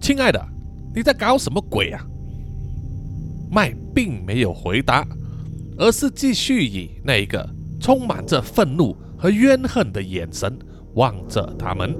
[0.00, 0.40] 亲爱的，
[0.94, 2.00] 你在搞什么鬼啊？”
[3.50, 5.06] 麦并没有回答，
[5.76, 7.48] 而是继续以那一个
[7.80, 10.56] 充满着愤怒和怨恨的眼神
[10.94, 11.94] 望着他们。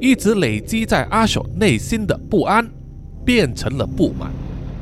[0.00, 2.66] 一直累积在阿秀内心的不安，
[3.24, 4.30] 变成了不满，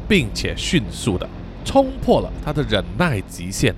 [0.09, 1.29] 并且迅速的
[1.69, 3.75] 冲破了他的忍耐极限。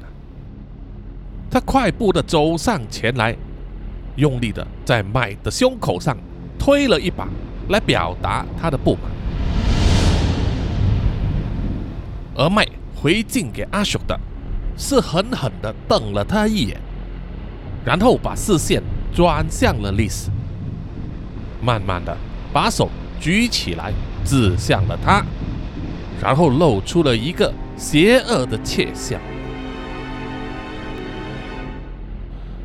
[1.50, 3.36] 他快步的走上前来，
[4.14, 6.16] 用力的在麦的胸口上
[6.56, 7.26] 推了一把，
[7.68, 9.02] 来表达他的不满。
[12.36, 14.16] 而麦回敬给阿雄的，
[14.76, 16.80] 是狠狠的瞪了他一眼，
[17.84, 18.80] 然后把视线
[19.12, 20.30] 转向了丽丝，
[21.60, 22.16] 慢慢的
[22.52, 22.88] 把手
[23.20, 23.92] 举起来，
[24.24, 25.24] 指向了他，
[26.22, 29.16] 然后露出了一个邪恶的窃笑。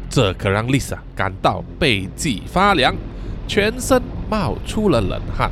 [0.10, 2.94] 这可让丽莎感到背脊发凉，
[3.48, 5.50] 全身冒出了冷汗。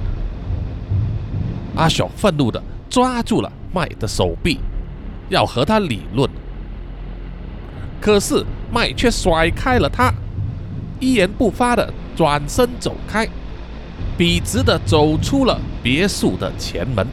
[1.77, 4.59] 阿小愤怒地抓住了麦的手臂，
[5.29, 6.29] 要和他理论，
[8.01, 10.13] 可是麦却甩开了他，
[10.99, 13.25] 一言不发地转身走开，
[14.17, 17.07] 笔直地走出了别墅的前门。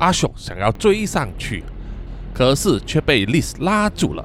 [0.00, 1.62] 阿雄想要追上去。
[2.32, 4.24] 可是却被丽丝拉住了。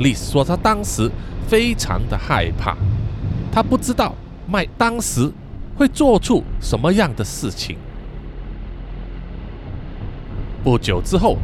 [0.00, 1.10] 丽丝说：“她当时
[1.48, 2.76] 非常的害怕，
[3.50, 4.14] 她不知道
[4.46, 5.32] 麦当时
[5.76, 7.78] 会做出什么样的事情。”
[10.62, 11.38] 不久之后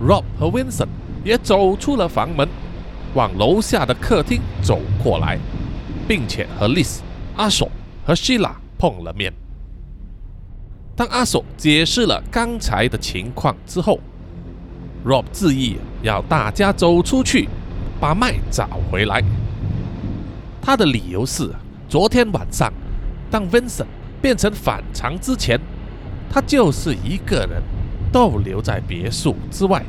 [0.00, 0.88] ，Rob 和 Vincent
[1.24, 2.48] 也走出了房门，
[3.12, 5.36] 往楼下的客厅走过来，
[6.06, 7.02] 并且和丽丝、
[7.36, 7.68] 阿雄
[8.06, 9.30] 和希拉碰了面。
[10.98, 14.00] 当阿索解释了刚才的情况之后
[15.04, 17.48] ，Rob 自意要大家走出去，
[18.00, 19.22] 把麦找回来。
[20.60, 21.54] 他的理由是，
[21.88, 22.72] 昨天晚上
[23.30, 23.86] 当 Vincent
[24.20, 25.60] 变成反常之前，
[26.28, 27.62] 他就是一个人
[28.10, 29.84] 逗留在别墅之外。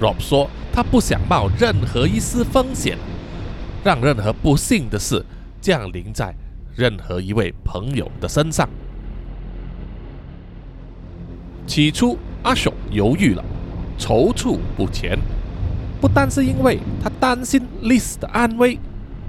[0.00, 2.98] Rob 说，他不想冒任何一丝风险，
[3.84, 5.24] 让任何不幸的事
[5.60, 6.34] 降临在
[6.74, 8.68] 任何一位朋友的身上。
[11.66, 12.18] 起初。
[12.42, 13.42] 阿雄犹豫了，
[13.98, 15.18] 踌躇不前，
[15.98, 18.78] 不单是因为他担心丽丝的安危，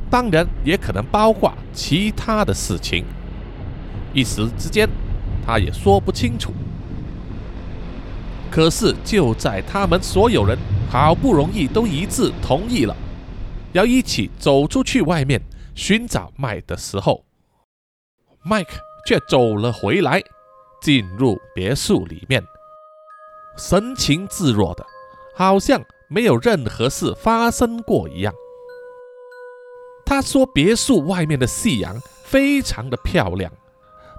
[0.09, 3.05] 当然也可能包括其他的事情。
[4.13, 4.89] 一时之间，
[5.45, 6.51] 他也说不清楚。
[8.51, 10.57] 可是就在他们所有人
[10.89, 12.93] 好不容易都一致同意了，
[13.71, 15.41] 要一起走出去外面
[15.73, 17.23] 寻找麦的时候，
[18.43, 18.71] 麦克
[19.07, 20.21] 却走了回来，
[20.85, 22.47] 进入别墅里面。
[23.57, 24.85] 神情自若的，
[25.33, 28.31] 好像没有任何事发生过一样。
[30.05, 33.51] 他说：“别墅外面的夕阳非常的漂亮，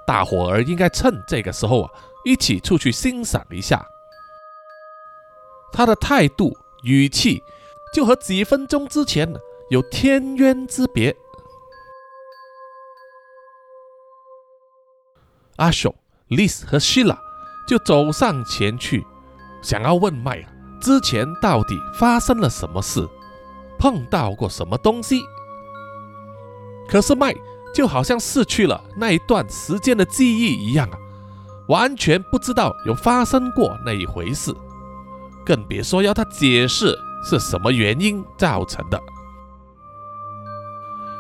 [0.09, 1.91] 大伙儿应该趁这个时候啊，
[2.25, 3.87] 一起出去欣赏一下。”
[5.73, 6.53] 他的态度、
[6.83, 7.41] 语气
[7.95, 9.33] 就和几分钟之前
[9.71, 11.15] 有天渊之别。
[15.59, 15.95] 阿雄、
[16.29, 17.19] Liz 和 Sheila
[17.67, 19.07] 就走上前去。
[19.63, 20.49] 想要问麦啊，
[20.81, 23.09] 之前到底发生了什么事，
[23.79, 25.23] 碰到过什么东西？
[26.89, 27.35] 可是麦
[27.75, 30.99] 就好像失去了那一段时间的记忆一样啊，
[31.69, 34.55] 完全不知道有发生过那一回事，
[35.45, 36.97] 更别说要他解释
[37.29, 39.01] 是什么原因造成的。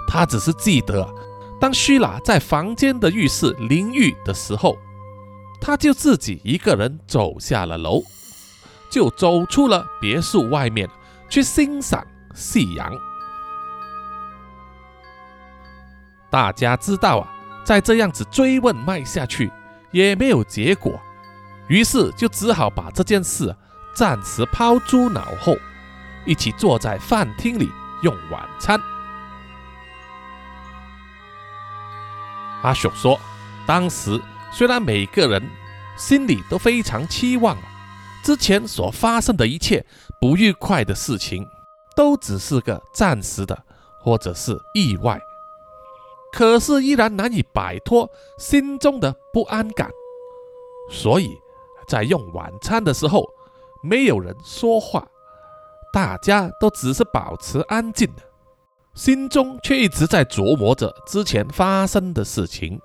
[0.06, 1.08] 他只是记得，
[1.60, 4.78] 当虚拉在房间的浴室淋浴的时候，
[5.66, 8.00] 他就自己一个人走下了楼。
[8.88, 10.88] 就走出了别墅外面
[11.28, 12.06] 去欣赏
[12.36, 12.96] 夕阳。
[16.30, 17.28] 大家知道啊，
[17.64, 19.50] 再这样子追问卖下去
[19.90, 20.98] 也没有结果，
[21.66, 23.54] 于是就只好把这件事
[23.92, 25.56] 暂时抛诸脑后，
[26.24, 27.68] 一起坐在饭厅里
[28.02, 28.80] 用晚餐。
[32.62, 33.18] 阿雄说，
[33.66, 34.18] 当时
[34.52, 35.42] 虽然每个人
[35.96, 37.56] 心里都非常期望。
[38.24, 39.86] 之前所发生的一切
[40.20, 41.46] 不愉快的事情，
[41.94, 43.56] 都只是个暂时的，
[44.00, 45.20] 或者是意外。
[46.32, 49.88] 可是依然难以摆脱心中的不安感，
[50.90, 51.30] 所以
[51.86, 53.24] 在用晚餐的时候，
[53.80, 55.06] 没有人说话，
[55.92, 58.12] 大家都只是保持安静，
[58.92, 62.80] 心中却一直在琢磨着之前发生的事情。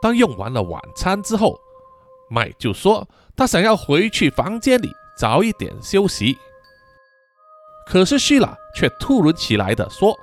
[0.00, 1.60] 当用完了晚餐之后，
[2.28, 6.38] 麦就说他想要回去房间里早一点休息。
[7.86, 10.16] 可是希拉却突如其来的说，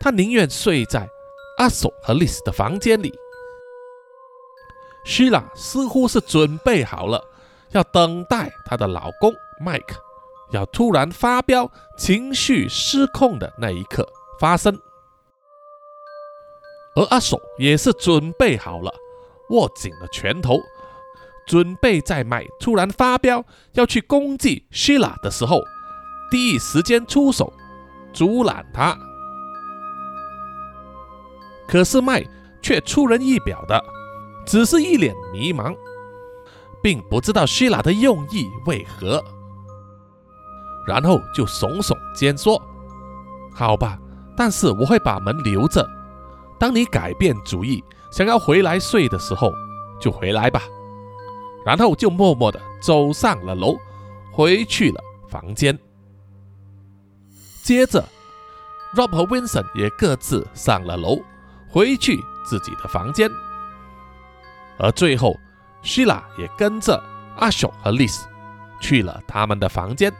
[0.00, 1.08] 他宁愿睡在
[1.58, 3.12] 阿索和丽丝的房间里。
[5.04, 7.22] 希拉似乎是准备好了，
[7.70, 9.96] 要等待她的老公麦克
[10.50, 14.06] 要突然发飙、情绪失控的那一刻
[14.40, 14.78] 发生。
[16.98, 18.92] 而阿手也是准备好了，
[19.50, 20.60] 握紧了拳头，
[21.46, 23.44] 准备在麦突然发飙
[23.74, 25.62] 要去攻击希拉的时候，
[26.28, 27.52] 第一时间出手
[28.12, 28.98] 阻拦他。
[31.68, 32.24] 可是麦
[32.60, 33.80] 却出人意表的，
[34.44, 35.76] 只是一脸迷茫，
[36.82, 39.22] 并不知道希拉的用意为何，
[40.84, 42.60] 然后就耸耸肩说
[43.54, 43.96] ：“好吧，
[44.36, 45.88] 但是我会把门留着。”
[46.58, 49.52] 当你改变主意，想要回来睡的时候，
[50.00, 50.62] 就回来吧。
[51.64, 53.76] 然后就默默地走上了楼，
[54.32, 55.78] 回去了房间。
[57.62, 58.02] 接着
[58.94, 61.20] ，Rob 和 Vincent 也各自上了楼，
[61.68, 63.30] 回去自己的房间。
[64.78, 65.36] 而最后
[65.82, 67.02] ，Sheila 也跟着
[67.36, 68.22] 阿雄和 Liz
[68.80, 70.12] 去了他们的房间。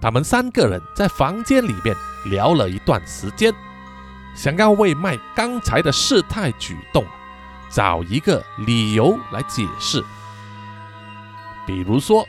[0.00, 1.96] 他们三个人在房间里面
[2.26, 3.52] 聊了一段时间。
[4.36, 7.04] 想要为麦刚才的事态举动
[7.70, 10.04] 找一个理由来解释，
[11.66, 12.24] 比如说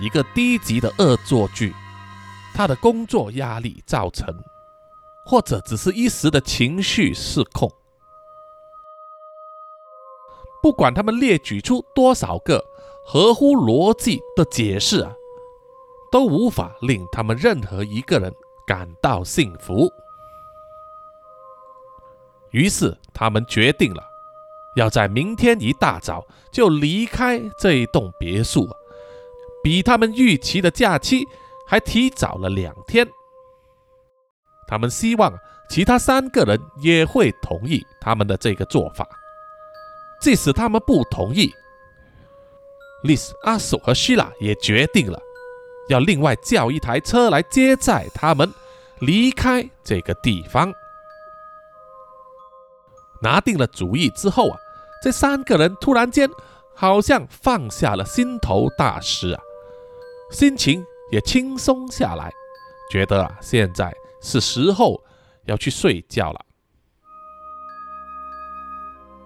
[0.00, 1.74] 一个低级的恶作剧，
[2.54, 4.32] 他的工作压力造成，
[5.26, 7.70] 或者只是一时的情绪失控。
[10.62, 12.64] 不管他们列举出多少个
[13.04, 15.12] 合乎逻辑的解释啊，
[16.10, 18.32] 都无法令他们任何一个人
[18.66, 19.88] 感到幸福。
[22.50, 24.02] 于是，他们决定了，
[24.76, 28.68] 要在明天一大早就离开这一栋别墅，
[29.62, 31.24] 比他们预期的假期
[31.66, 33.06] 还提早了两天。
[34.66, 35.32] 他们希望
[35.68, 39.06] 其他三个人也会同意他们的这个做法。
[40.20, 41.52] 即使他们不同意，
[43.02, 45.20] 丽丝、阿索和希拉也决定了，
[45.88, 48.52] 要另外叫一台车来接载他们
[48.98, 50.72] 离开这个地方。
[53.22, 54.58] 拿定了主意之后啊，
[55.02, 56.28] 这三个人突然间
[56.74, 59.40] 好像放下了心头大石啊，
[60.30, 62.30] 心情也轻松下来，
[62.90, 65.02] 觉得啊现在是时候
[65.46, 66.40] 要去睡觉了。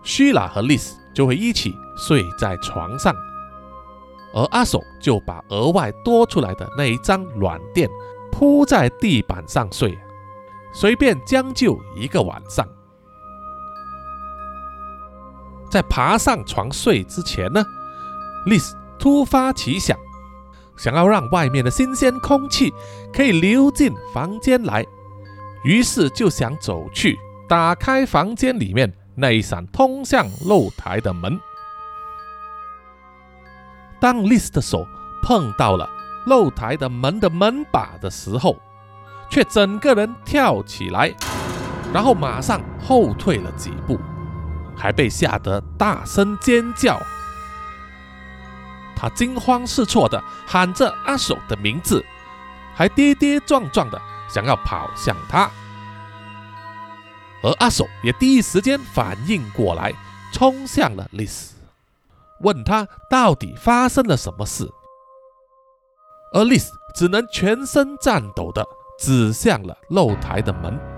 [0.03, 3.15] 希拉和丽丝就会一起睡在床上，
[4.35, 7.89] 而阿手就把额外多出来的那一张软垫
[8.33, 9.97] 铺在地板上睡，
[10.75, 12.67] 随便将就一个晚上。
[15.73, 17.65] 在爬上床睡之前呢，
[18.45, 19.97] 丽丝突发奇想，
[20.77, 22.71] 想要让外面的新鲜空气
[23.11, 24.85] 可以流进房间来，
[25.65, 27.19] 于是就想走去
[27.49, 31.41] 打开房间里面那一扇通向露台的门。
[33.99, 34.87] 当丽丝的手
[35.23, 35.89] 碰到了
[36.27, 38.59] 露台的门的门把的时候，
[39.31, 41.11] 却整个人跳起来，
[41.95, 43.99] 然后马上后退了几步。
[44.83, 47.01] 还被吓得大声尖叫，
[48.97, 52.05] 他惊慌失措的喊着阿守的名字，
[52.75, 55.49] 还跌跌撞撞的想要跑向他，
[57.45, 59.95] 而阿守也第一时间反应过来，
[60.33, 61.55] 冲向了丽丝，
[62.41, 64.69] 问他到底发生了什么事，
[66.35, 68.67] 而丽丝只能全身颤抖的
[68.99, 70.92] 指向了露台的门。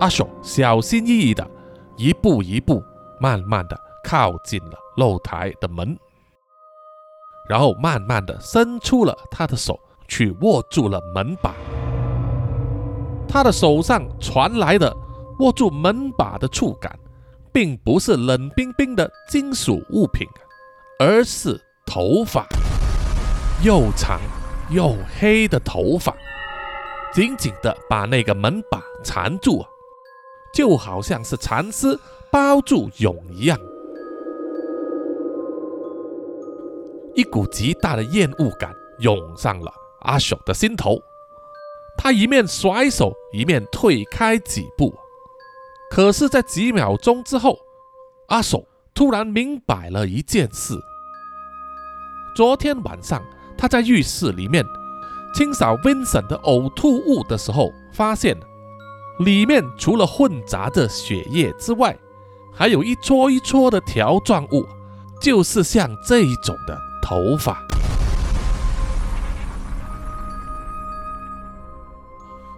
[0.00, 1.46] 阿雄小心翼翼的，
[1.94, 2.82] 一步一步，
[3.20, 5.94] 慢慢的靠近了露台的门，
[7.46, 9.78] 然后慢慢的伸出了他的手，
[10.08, 11.54] 去握住了门把。
[13.28, 14.90] 他的手上传来的
[15.40, 16.98] 握住门把的触感，
[17.52, 20.26] 并不是冷冰冰的金属物品，
[20.98, 22.46] 而是头发，
[23.62, 24.18] 又长
[24.70, 26.16] 又黑的头发，
[27.12, 29.62] 紧紧的把那个门把缠住。
[30.52, 31.98] 就好像是蚕丝
[32.30, 33.58] 包住蛹一样，
[37.14, 40.98] 一股极大的厌恶感涌上了阿雄的心头。
[41.96, 44.94] 他一面甩手，一面退开几步。
[45.90, 47.58] 可是，在几秒钟之后，
[48.28, 50.74] 阿雄突然明白了一件事：
[52.34, 53.22] 昨天晚上
[53.58, 54.64] 他在浴室里面
[55.34, 58.38] 清扫 Vincent 的呕吐物的时候，发现
[59.20, 61.96] 里面除了混杂着血液之外，
[62.52, 64.66] 还有一撮一撮的条状物，
[65.20, 67.62] 就是像这一种的头发。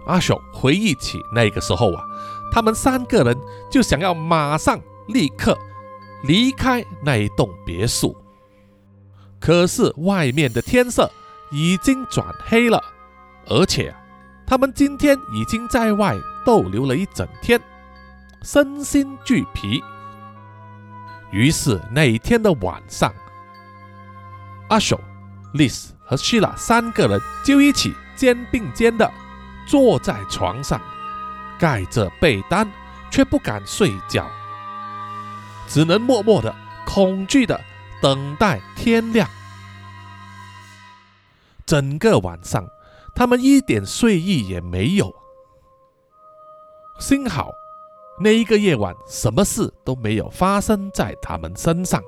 [0.05, 2.03] 阿雄回忆起那个时候啊，
[2.51, 3.37] 他们三个人
[3.69, 5.57] 就想要马上立刻
[6.23, 8.15] 离开那一栋别墅，
[9.39, 11.11] 可是外面的天色
[11.51, 12.81] 已经转黑了，
[13.47, 13.93] 而且
[14.47, 17.59] 他们今天已经在外逗留了一整天，
[18.41, 19.83] 身心俱疲。
[21.31, 23.13] 于是那一天的晚上，
[24.69, 24.99] 阿雄、
[25.53, 29.11] 丽斯和希拉三个人就一起肩并肩的。
[29.65, 30.81] 坐在床上，
[31.57, 32.69] 盖着被单，
[33.09, 34.29] 却不敢睡觉，
[35.69, 36.53] 只能默默的、
[36.85, 37.57] 恐惧的
[38.01, 39.25] 等待天亮。
[41.65, 42.67] 整个晚上，
[43.15, 45.22] 他们一点睡意也没有。
[46.99, 47.51] 幸好，
[48.19, 52.01] 那一个夜晚，什么事都没有发生在他们身上，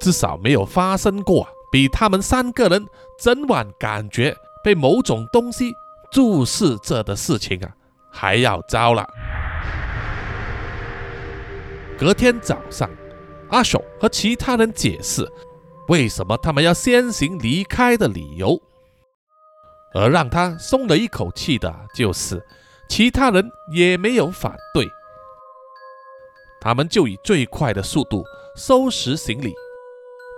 [0.00, 2.86] 至少没有发生过比他们三个人
[3.18, 5.72] 整晚感觉被某种东西。
[6.12, 7.70] 注视着的事情啊，
[8.10, 9.04] 还要糟了。
[11.98, 12.88] 隔天早上，
[13.50, 15.28] 阿雄和其他人解释
[15.88, 18.56] 为什么他们要先行离开的理由，
[19.94, 22.40] 而让他松了一口气的，就是
[22.88, 24.88] 其他人也没有反对，
[26.60, 28.24] 他们就以最快的速度
[28.54, 29.54] 收拾行李，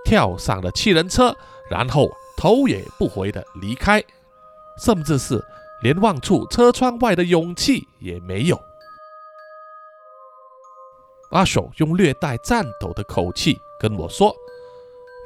[0.05, 1.36] 跳上了七人车，
[1.70, 4.03] 然后头也不回的离开。
[4.80, 5.44] 甚至是
[5.82, 8.61] 连望出车窗外的勇气也没有。
[11.30, 14.34] 阿守用略带颤抖的口气跟我说：“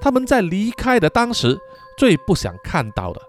[0.00, 1.60] 他们在离开的当时，
[1.98, 3.20] 最不想看到的，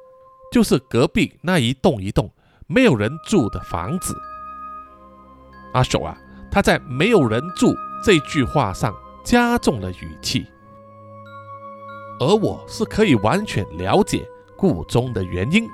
[0.50, 2.32] 就是隔壁那一栋一栋
[2.74, 4.16] 没有人住的房子。”
[5.74, 6.18] 阿守啊，
[6.52, 8.94] 他在“没有人住”这句话上
[9.24, 10.46] 加重了语气，
[12.20, 15.68] 而我是可以完全了解故中的原因。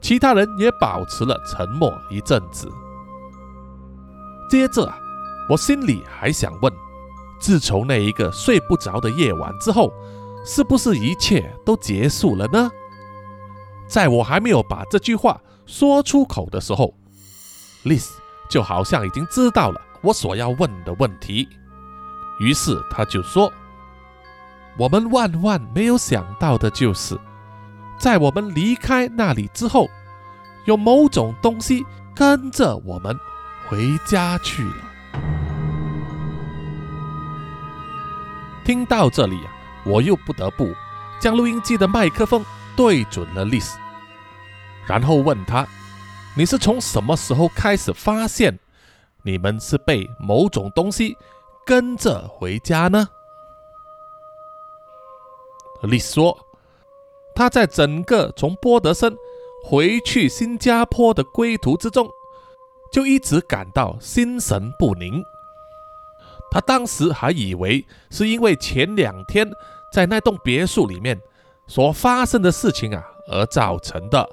[0.00, 2.70] 其他人也保持了沉默一阵子。
[4.48, 4.98] 接着啊，
[5.50, 6.72] 我心里还想问：
[7.38, 9.92] 自从那一个睡不着的夜晚之后，
[10.44, 12.70] 是不是一切都结束了呢？
[13.90, 16.94] 在我还没有把这句话说出口的时候，
[17.82, 21.48] 丽丝就好像已经知道了我所要问的问题，
[22.38, 23.52] 于是他就说
[24.78, 27.18] ：“我们万万没有想到的就是。”
[27.98, 29.88] 在我们离开那里之后，
[30.66, 31.84] 有某种东西
[32.14, 33.18] 跟着我们
[33.68, 34.76] 回家去了。
[38.64, 39.52] 听到这里啊，
[39.84, 40.72] 我又不得不
[41.18, 42.42] 将录音机的麦克风
[42.74, 43.76] 对准了丽丝，
[44.88, 45.66] 然后问他
[46.36, 48.58] ：“你是从什么时候开始发现
[49.22, 51.16] 你们是被某种东西
[51.64, 53.08] 跟着回家呢？”
[55.82, 56.36] 丽说。
[57.32, 59.16] 他在整个从波德森
[59.64, 62.06] 回去新加坡的归途之中，
[62.92, 65.24] 就一直感到心神不宁。
[66.50, 69.50] 他当时还以为是因为前两天
[69.90, 71.18] 在那栋别墅里面
[71.66, 74.28] 所发生的事情啊而造成的。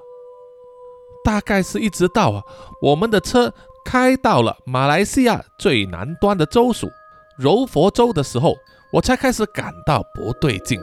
[1.28, 2.41] 大概是一直到啊
[2.82, 3.53] 我们的车
[3.84, 6.89] 开到了马来西亚最南端的州属
[7.38, 8.55] 柔佛州的时候，
[8.93, 10.80] 我才开始感到不对劲。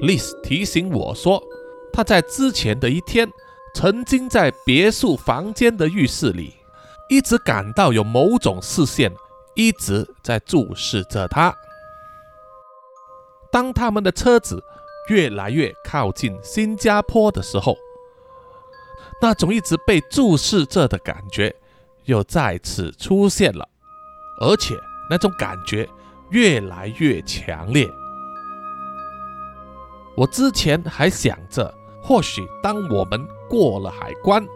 [0.00, 1.42] 丽斯提醒我说，
[1.92, 3.28] 他在之前的一天，
[3.74, 6.54] 曾经在别墅房间的浴室里，
[7.10, 9.12] 一直感到有某种视线
[9.54, 11.54] 一直在注视着他。
[13.52, 14.64] 当他们的车子
[15.08, 17.76] 越来越靠近新加坡的时候，
[19.20, 21.54] 那种一直被注视着的感觉
[22.04, 23.68] 又再次出现了，
[24.40, 24.74] 而且
[25.10, 25.88] 那种感觉
[26.30, 27.90] 越来越强烈。
[30.16, 34.46] 我之前还想着，或许当我们过了海关，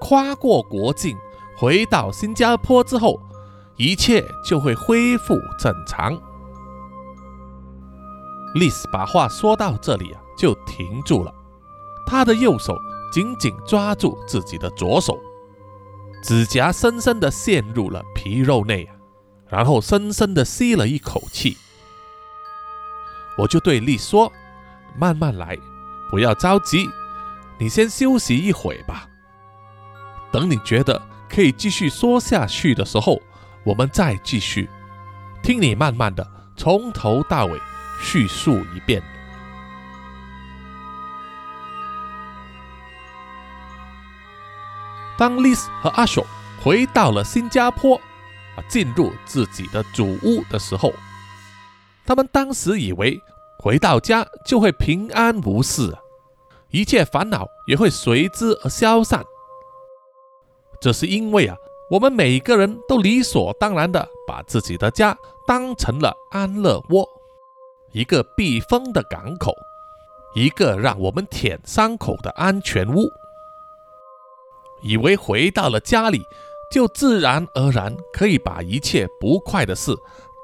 [0.00, 1.16] 跨过国境，
[1.56, 3.18] 回到新加坡之后，
[3.76, 6.20] 一切就会恢复正常。
[8.54, 11.32] 丽丝把话说到这里啊，就停住了。
[12.06, 12.76] 她的右手
[13.12, 15.18] 紧紧抓住自己的左手，
[16.22, 18.94] 指甲深深的陷入了皮肉内啊，
[19.48, 21.56] 然后深深的吸了一口气。
[23.36, 24.32] 我就对丽说。
[24.96, 25.56] 慢慢来，
[26.10, 26.88] 不要着急，
[27.56, 29.06] 你先休息一会吧。
[30.32, 33.20] 等你觉得可以继续说下去的时候，
[33.64, 34.68] 我们再继续，
[35.40, 36.26] 听你慢慢的
[36.56, 37.60] 从头到尾
[38.00, 39.02] 叙述一遍。
[45.18, 46.24] 当丽丝和阿雄
[46.62, 47.96] 回到了新加坡，
[48.56, 50.92] 啊，进入自己的主屋的时候，
[52.06, 53.20] 他们当时以为
[53.58, 55.92] 回到家就会平安无事，
[56.70, 59.24] 一切烦恼也会随之而消散。
[60.80, 61.56] 这是因为啊，
[61.90, 65.18] 我们每个人都理所当然的把自己的家
[65.48, 67.08] 当成了安乐窝，
[67.92, 69.54] 一个避风的港口，
[70.34, 73.10] 一个让我们舔伤口的安全屋。
[74.82, 76.22] 以为回到了家里，
[76.70, 79.92] 就自然而然可以把一切不快的事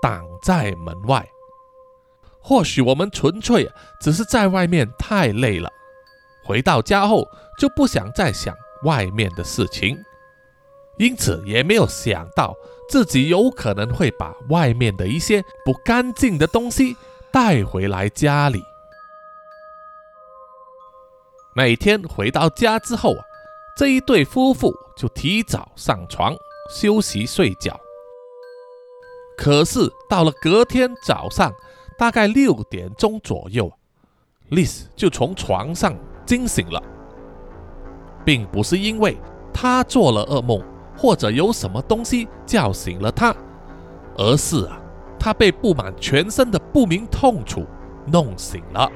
[0.03, 1.29] 挡在门外。
[2.41, 3.71] 或许我们纯粹
[4.01, 5.71] 只是在外面太累了，
[6.45, 7.27] 回到家后
[7.59, 9.97] 就不想再想外面的事情，
[10.99, 12.55] 因此也没有想到
[12.89, 16.97] 自己有可能会把外面的一些不干净的东西
[17.35, 18.63] 带回来家里。
[21.53, 23.25] 每天回到家之后啊。
[23.77, 26.33] 这一对夫妇就提早上床
[26.73, 27.77] 休息睡觉。
[29.37, 31.53] 可是到了隔天早上，
[31.99, 33.69] 大概六点钟左右，
[34.51, 35.93] 丽丝就从床上
[36.25, 36.81] 惊醒了，
[38.25, 39.19] 并不是因为
[39.53, 40.65] 她做了噩梦
[40.97, 43.35] 或者有什么东西叫醒了她，
[44.17, 44.81] 而是啊，
[45.25, 47.67] 他被布满全身的不明痛楚
[48.09, 48.93] 弄醒了。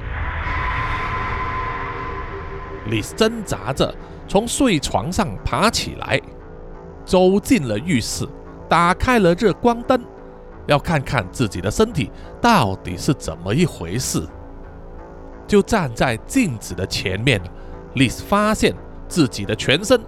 [2.91, 3.95] 丽丝挣扎着。
[4.29, 6.21] 从睡床上爬起来，
[7.03, 8.29] 走进了浴室，
[8.69, 9.99] 打开了日光灯，
[10.67, 14.23] 要看看自己的身体到底是怎么一回事。
[15.47, 17.41] 就站在镜子的前面，
[17.95, 18.75] 丽丝发现
[19.09, 19.99] 自己的全身，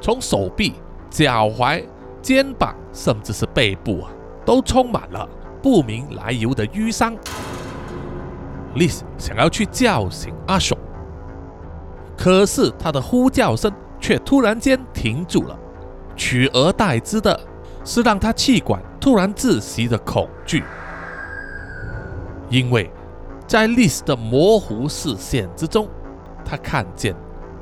[0.00, 0.72] 从手臂、
[1.10, 1.84] 脚踝、
[2.22, 4.10] 肩膀，甚至是背部啊，
[4.42, 5.28] 都充满了
[5.62, 7.16] 不明来由的淤伤。
[8.74, 10.76] 丽丝想要去叫醒阿雄。
[12.16, 15.58] 可是他的呼叫声却突然间停住了，
[16.16, 17.38] 取而代之的
[17.84, 20.64] 是让他气管突然窒息的恐惧，
[22.48, 22.90] 因为
[23.46, 25.88] 在丽丝的模糊视线之中，
[26.44, 27.14] 他看见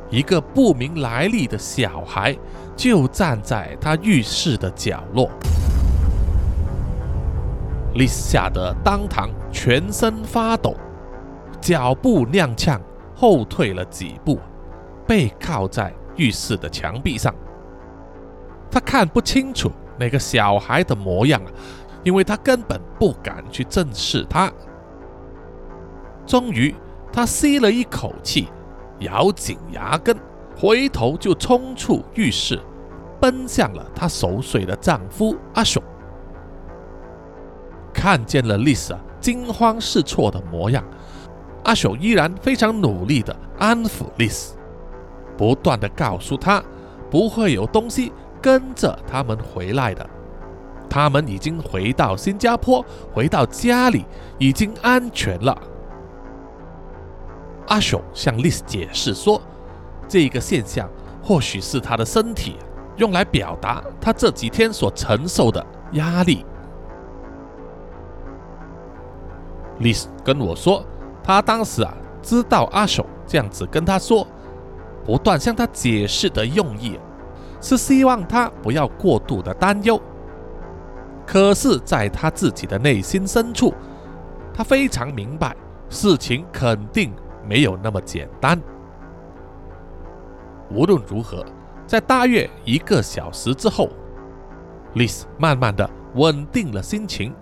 [0.09, 2.37] 一个不明来历的小孩
[2.77, 5.29] 就站在他浴室的角落。
[7.95, 10.75] 丽斯吓得当堂全身发抖，
[11.61, 12.79] 脚步踉跄。
[13.17, 14.41] 后退了几步，
[15.07, 17.33] 背靠在浴室的墙壁上。
[18.69, 21.41] 他看不清楚那个小孩的模样，
[22.03, 24.53] 因为他根本不敢去正视他。
[26.27, 26.75] 终于，
[27.13, 28.49] 他吸了一口气，
[28.99, 30.17] 咬紧牙根，
[30.57, 32.59] 回头就冲出浴室，
[33.21, 35.81] 奔向了她熟睡的丈夫阿雄。
[37.95, 40.85] 看见了丽莎惊慌失措的模样。
[41.63, 44.55] 阿雄依然非常努力地安抚丽丝，
[45.39, 46.63] 不断地告诉她
[47.11, 50.07] 不会有东西跟着他们回来的，
[50.91, 52.85] 他们已经回到新加坡，
[53.15, 54.05] 回到家里
[54.39, 55.57] 已经安全了。
[57.69, 59.41] 阿雄向丽丝解释说，
[60.07, 60.87] 这个现象
[61.23, 62.57] 或许是他的身体
[62.99, 66.45] 用来表达他这几天所承受的压力。
[69.85, 70.85] 丽丝跟我说。
[71.22, 74.26] 他当时啊，知道阿雄这样子跟他说，
[75.07, 76.99] 不断向他解释的用意，
[77.62, 79.99] 是希望他不要过度的担忧。
[81.26, 83.72] 可是，在他自己的内心深处，
[84.53, 85.57] 他非常明白，
[85.89, 87.11] 事情肯定
[87.49, 88.61] 没有那么简单。
[90.70, 91.43] 无论如何，
[91.87, 93.89] 在大约一个小时之后，
[94.93, 97.35] 丽丝慢慢的稳定了心情。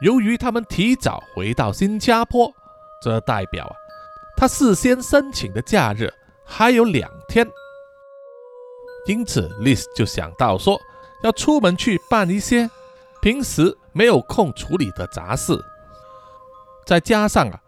[0.00, 2.52] 由于他们提早回到新加坡，
[3.02, 3.74] 这代表啊，
[4.36, 6.12] 他事先申请的假日
[6.44, 7.46] 还有两天，
[9.06, 10.80] 因此丽丝就想到说
[11.24, 12.70] 要出门去办一些
[13.20, 15.58] 平时没有空处理的杂事。
[16.86, 17.60] 再加上啊，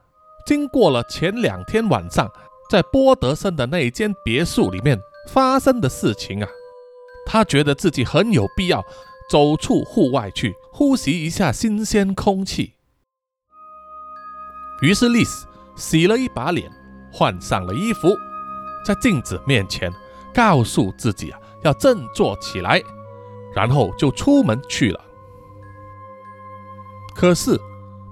[0.46, 2.30] 经过了前两天晚上
[2.70, 4.96] 在波德森的那一间别墅里面
[5.28, 6.48] 发生的事情啊，
[7.26, 8.84] 他觉得自己很有必要。
[9.30, 12.74] 走出户外去呼吸一下新鲜空气。
[14.82, 16.68] 于是丽丝洗了一把脸，
[17.12, 18.08] 换上了衣服，
[18.84, 19.92] 在镜子面前
[20.34, 22.82] 告诉自己啊要振作起来，
[23.54, 25.00] 然后就出门去了。
[27.14, 27.56] 可是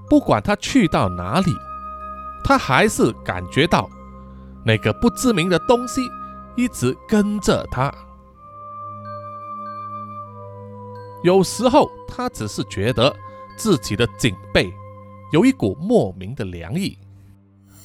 [0.07, 1.51] 不管他去到哪里，
[2.45, 3.89] 他还是感觉到
[4.65, 6.01] 那个不知名的东西
[6.55, 7.93] 一直跟着他。
[11.21, 13.13] 有时候他只是觉得
[13.57, 14.73] 自己的颈背
[15.33, 16.97] 有一股莫名的凉意，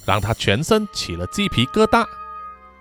[0.07, 2.07] 让他全身起了鸡皮疙瘩。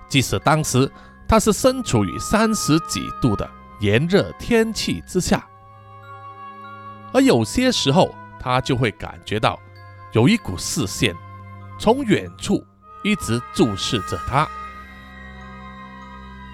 [0.08, 0.90] 即使当时
[1.28, 3.50] 他是身处于三十几度的
[3.80, 5.44] 炎热天气之下，
[7.12, 9.60] 而有些时候他就会感觉到
[10.12, 11.16] 有一股视线
[11.80, 12.64] 从远处
[13.04, 14.48] 一直注视着他。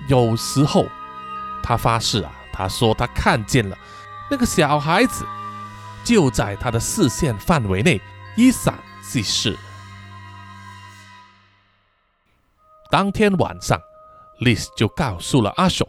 [0.08, 0.86] 有时候
[1.62, 2.32] 他发誓啊。
[2.52, 3.78] 他说：“他看见了
[4.30, 5.26] 那个小孩子，
[6.04, 8.00] 就在他的视线范围内
[8.38, 9.58] 一闪即逝。”
[12.92, 13.80] 当天晚上
[14.40, 15.88] ，Liz 就告诉了阿雄，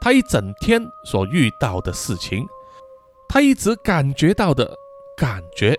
[0.00, 2.46] 他一整天所遇到的事情，
[3.28, 4.76] 他一直感觉到的
[5.16, 5.74] 感觉。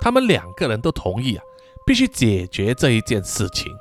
[0.00, 1.44] 他们两个人都同意啊，
[1.86, 3.74] 必须解决这一件事情，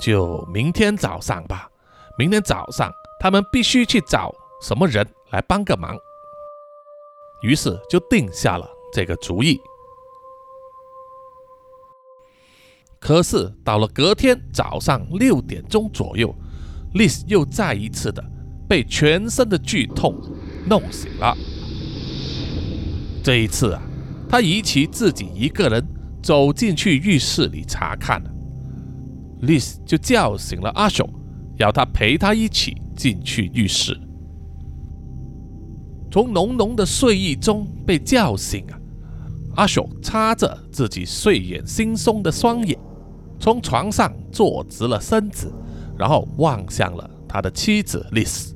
[0.00, 1.70] 就明天早上吧。
[2.18, 2.90] 明天早上，
[3.20, 5.94] 他们必须去找什么人来帮个忙。
[7.42, 9.60] 于是就定下了这个主意。
[13.00, 16.32] 可是到了隔天早上六点钟左右，
[16.94, 18.24] 丽斯又再一次的
[18.68, 20.14] 被全身的剧痛
[20.68, 21.36] 弄醒了。
[23.24, 23.82] 这一次啊，
[24.28, 25.84] 他以其自己一个人
[26.22, 28.22] 走进去浴室里查看，
[29.40, 31.04] 丽斯就叫醒了阿雄。
[31.58, 34.00] 要他陪他一起进去浴室。
[36.12, 38.76] 从浓浓的睡意中被叫醒啊，
[39.56, 42.78] 阿雄擦着自己睡眼惺忪的双眼，
[43.40, 45.50] 从床上坐直了身子，
[45.98, 48.54] 然后望向了他的妻子丽丝。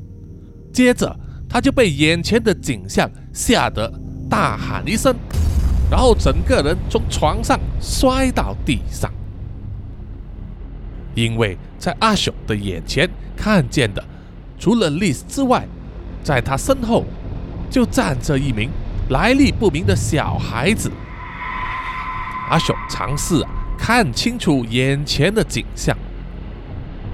[0.70, 3.90] 接着，他就被眼前的景象吓得
[4.28, 5.16] 大喊一声，
[5.90, 9.10] 然后整个人从床上摔到地上。
[11.14, 14.04] 因为在阿雄的眼前看见的，
[14.58, 15.66] 除了丽丝之外，
[16.22, 17.06] 在他身后
[17.70, 18.70] 就站着一名
[19.10, 20.90] 来历不明的小孩子。
[22.48, 23.44] 阿雄尝试
[23.78, 25.96] 看清楚眼前的景象，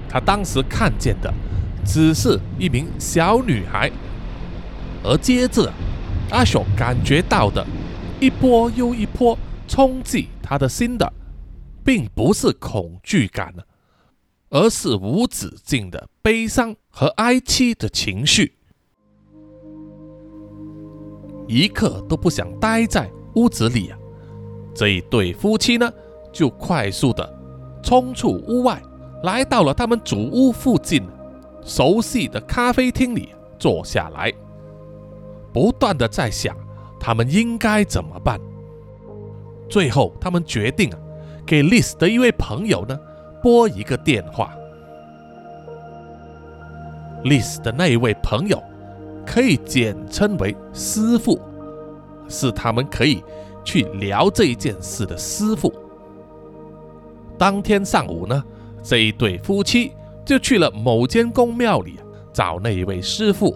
[0.07, 1.33] 他当时看见的
[1.85, 3.91] 只是一名小女孩，
[5.03, 5.71] 而接着
[6.31, 7.65] 阿雄感觉到的
[8.19, 9.37] 一波又一波
[9.67, 11.11] 冲击他的心的，
[11.83, 13.53] 并不是恐惧感。
[14.55, 18.53] 而是无止境的悲伤和哀戚的情绪，
[21.47, 23.97] 一刻都不想待在屋子里啊！
[24.73, 25.91] 这一对夫妻呢，
[26.31, 27.27] 就快速的
[27.81, 28.81] 冲出屋外，
[29.23, 31.03] 来到了他们主屋附近
[31.63, 33.29] 熟悉的咖啡厅里
[33.59, 34.31] 坐下来，
[35.51, 36.55] 不断的在想
[36.99, 38.39] 他们应该怎么办。
[39.69, 40.99] 最后，他们决定啊，
[41.45, 42.99] 给丽丝的一位朋友呢。
[43.41, 44.55] 拨一个电话，
[47.25, 48.57] 丽丝的那一位朋友
[49.25, 51.39] 可以简称为师傅，
[52.27, 53.23] 是他们可以
[53.63, 55.73] 去聊这一件事的师傅。
[57.37, 58.43] 当天上午呢，
[58.81, 59.91] 这一对夫妻
[60.25, 61.99] 就去了某间宫庙里
[62.31, 63.55] 找那一位师傅，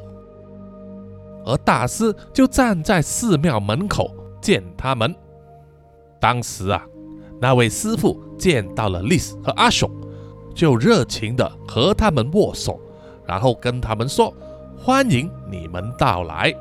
[1.46, 5.16] 而大师就站在寺庙门口见他们。
[6.20, 6.86] 当时啊。
[7.40, 9.88] 那位师傅见到了丽丝和阿雄，
[10.56, 12.82] 就热情地和他们握手，
[13.28, 14.34] 然后跟他们说
[14.88, 16.56] ：“欢迎你们到来。”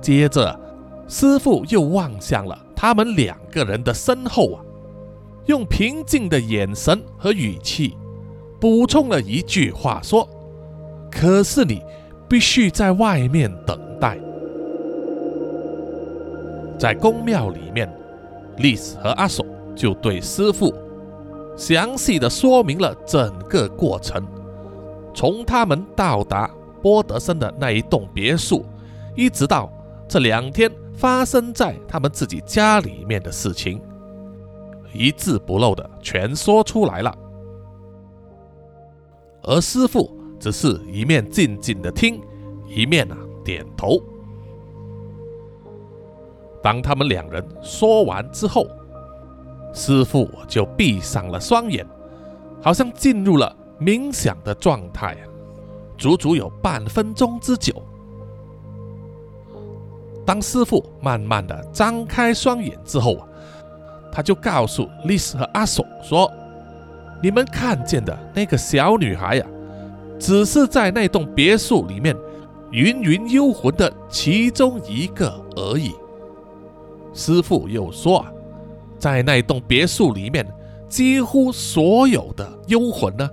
[0.00, 0.58] 接着，
[1.06, 4.64] 师傅又望向了他们两个人的身后啊，
[5.44, 7.94] 用平静的眼神和语气
[8.58, 10.26] 补充了一句话说
[11.12, 11.82] ：“可是你
[12.26, 14.18] 必须在外面等待。”
[16.80, 17.94] 在宫庙里面，
[18.56, 19.44] 丽丝和阿索。
[19.76, 20.74] 就对师傅
[21.56, 24.26] 详细的说明了整个过程，
[25.14, 26.50] 从他们到达
[26.82, 28.64] 波德森的那一栋别墅，
[29.14, 29.70] 一直到
[30.08, 33.80] 这两天发生在他们自己家里面的事情，
[34.92, 37.14] 一字不漏的全说出来了。
[39.42, 42.20] 而师傅只是一面静静的听，
[42.66, 44.00] 一面啊点头。
[46.62, 48.66] 当他们两人说完之后。
[49.74, 51.86] 师傅就闭上了双眼，
[52.60, 55.27] 好像进入了冥想的状态啊，
[55.98, 57.74] 足足有半分钟之久。
[60.24, 63.26] 当师傅慢慢的张开双眼之后啊，
[64.12, 66.30] 他就告诉丽丝和阿索说
[67.22, 69.46] ：“你们看见的那个小女孩呀，
[70.18, 72.16] 只是在那栋别墅里面
[72.72, 75.94] 芸芸幽魂的其中一个而已。”
[77.12, 78.32] 师傅又说啊。
[78.98, 80.44] 在那栋别墅里面，
[80.88, 83.30] 几乎所有的幽魂呢，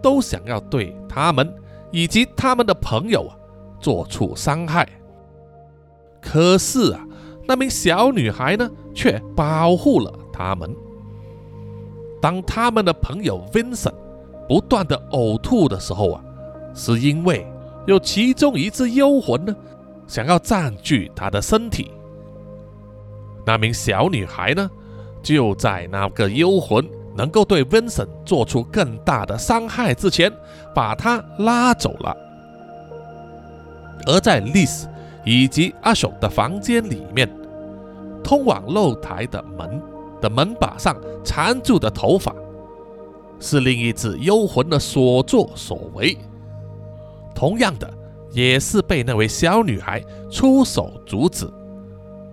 [0.00, 1.52] 都想要对他们
[1.92, 3.36] 以及他们的朋友啊
[3.78, 4.88] 做出伤害。
[6.20, 7.06] 可是啊，
[7.46, 10.74] 那名小女孩呢，却保护了他们。
[12.20, 13.94] 当他们的朋友 Vincent
[14.48, 16.24] 不断的呕吐的时候啊，
[16.74, 17.46] 是因为
[17.86, 19.54] 有其中一只幽魂呢，
[20.06, 21.90] 想要占据他的身体。
[23.44, 24.70] 那名小女孩呢，
[25.20, 30.32] 就在那个幽魂能够对 Vincent 做出更大的伤害之前，
[30.74, 32.16] 把他拉走了。
[34.06, 34.86] 而在 Liz
[35.24, 37.28] 以及阿雄的房间里面，
[38.24, 39.82] 通往露台的门
[40.20, 42.34] 的门把上缠住的头发，
[43.38, 46.16] 是另一只幽魂的所作所为。
[47.34, 47.88] 同样的，
[48.32, 51.48] 也是被那位小女孩出手阻止。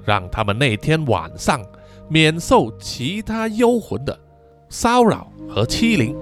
[0.05, 1.63] 让他们那天晚上
[2.07, 4.17] 免受其他幽魂的
[4.70, 6.15] 骚扰和欺凌，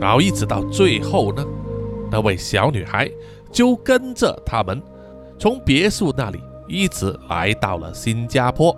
[0.00, 1.44] 然后一直到最后呢，
[2.10, 3.10] 那位小女孩
[3.52, 4.80] 就跟着他们
[5.38, 8.74] 从别墅那里一直来到了新加坡。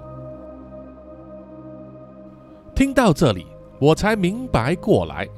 [2.75, 3.47] 听到这里，
[3.79, 5.29] 我才明白过来，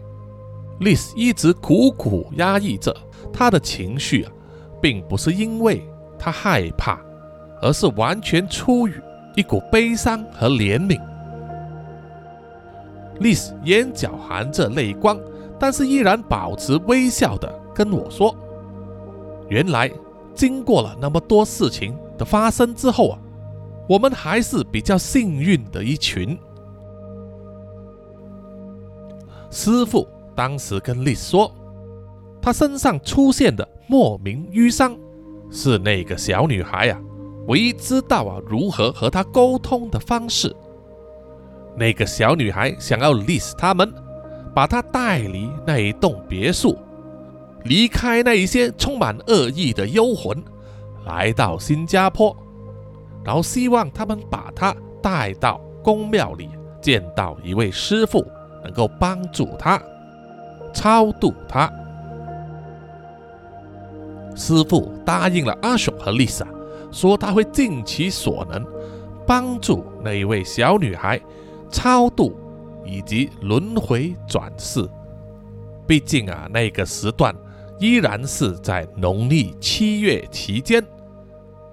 [0.81, 2.97] 丽丝一直苦苦压抑着
[3.33, 4.33] 她的情绪啊，
[4.81, 5.83] 并不是因为
[6.19, 6.99] 她害怕。
[7.61, 8.95] 而是完全出于
[9.35, 10.97] 一股悲伤和怜悯。
[13.21, 15.19] 丽丝眼角含着泪光，
[15.59, 18.35] 但是依然保持微笑的跟我说
[19.49, 19.91] ：“原来
[20.35, 23.19] 经过了那么多事情的发生之后啊，
[23.89, 26.39] 我们还是比较幸运的一群。”
[29.51, 31.53] 师傅当时跟丽丝说
[32.41, 34.97] ：“他身上出现的莫名淤伤，
[35.51, 37.01] 是那个小女孩呀。”
[37.49, 40.55] 唯一知道啊如何和他沟通的方式。
[41.79, 43.93] 那个小女孩想要丽丝他们
[44.55, 46.77] 把她带离那一栋别墅，
[47.65, 50.37] 离开那一些充满恶意的幽魂，
[51.07, 52.37] 来到新加坡，
[53.25, 56.51] 然后希望他们把她带到宫庙里，
[56.81, 58.27] 见到一位师傅，
[58.65, 59.81] 能够帮助她
[60.75, 61.73] 超度她。
[64.35, 66.47] 师傅答应了阿雄和丽莎。
[66.91, 68.65] 说他会尽其所能
[69.27, 71.21] 帮助那一位小女孩
[71.71, 72.37] 超度
[72.85, 74.89] 以及轮回转世。
[75.87, 77.35] 毕竟啊，那个时段
[77.79, 80.85] 依然是在农历七月期间，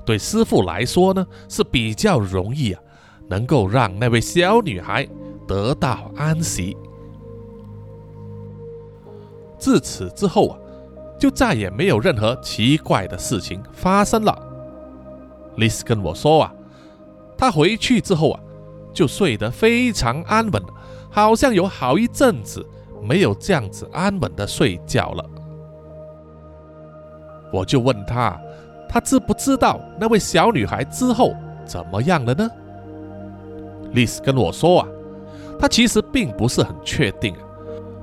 [0.05, 2.81] 对师傅来说呢是比较容易啊，
[3.27, 5.07] 能够让那位小女孩
[5.47, 6.77] 得到安息。
[9.57, 10.59] 自此之后啊，
[11.19, 14.37] 就再也没有任何奇怪的事情发生了。
[15.57, 16.53] 丽丝跟我说啊，
[17.37, 18.39] 她回去之后啊，
[18.95, 20.63] 就睡得非常安稳，
[21.11, 22.65] 好像有好一阵子
[23.03, 25.23] 没有这样子安稳的睡觉了。
[27.53, 28.39] 我就问他，
[28.89, 31.35] 他知不知道那位小女孩之后
[31.65, 32.49] 怎么样了呢？
[33.91, 34.87] 丽丝跟我说啊，
[35.59, 37.35] 她其实并不是很确定。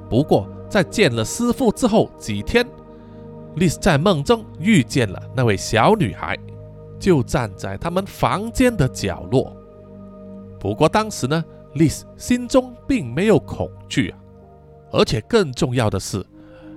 [0.08, 2.66] 不过在见了师傅之后几天，
[3.56, 6.38] 丽丝在梦中遇见了那位小女孩。
[6.98, 9.52] 就站在他们房间的角落。
[10.62, 11.44] 不过当时呢，
[11.74, 14.18] 丽丝心中并没有恐惧啊，
[14.92, 16.24] 而且更重要的是，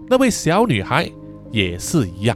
[0.09, 1.07] 那位小女孩
[1.51, 2.35] 也是一样。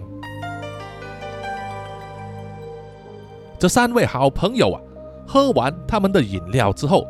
[3.58, 4.82] 这三位好朋友啊，
[5.28, 7.08] 喝完他们的饮料之后，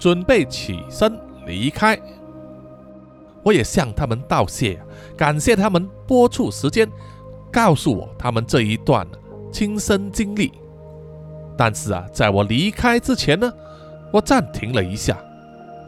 [0.00, 1.16] 准备起身
[1.46, 1.96] 离开。
[3.44, 4.82] 我也向他们道谢，
[5.16, 6.90] 感谢他们播出时间，
[7.52, 9.06] 告诉我他们这一段。
[9.52, 10.52] 亲身经历，
[11.56, 13.50] 但是啊，在我离开之前呢，
[14.12, 15.18] 我暂停了一下，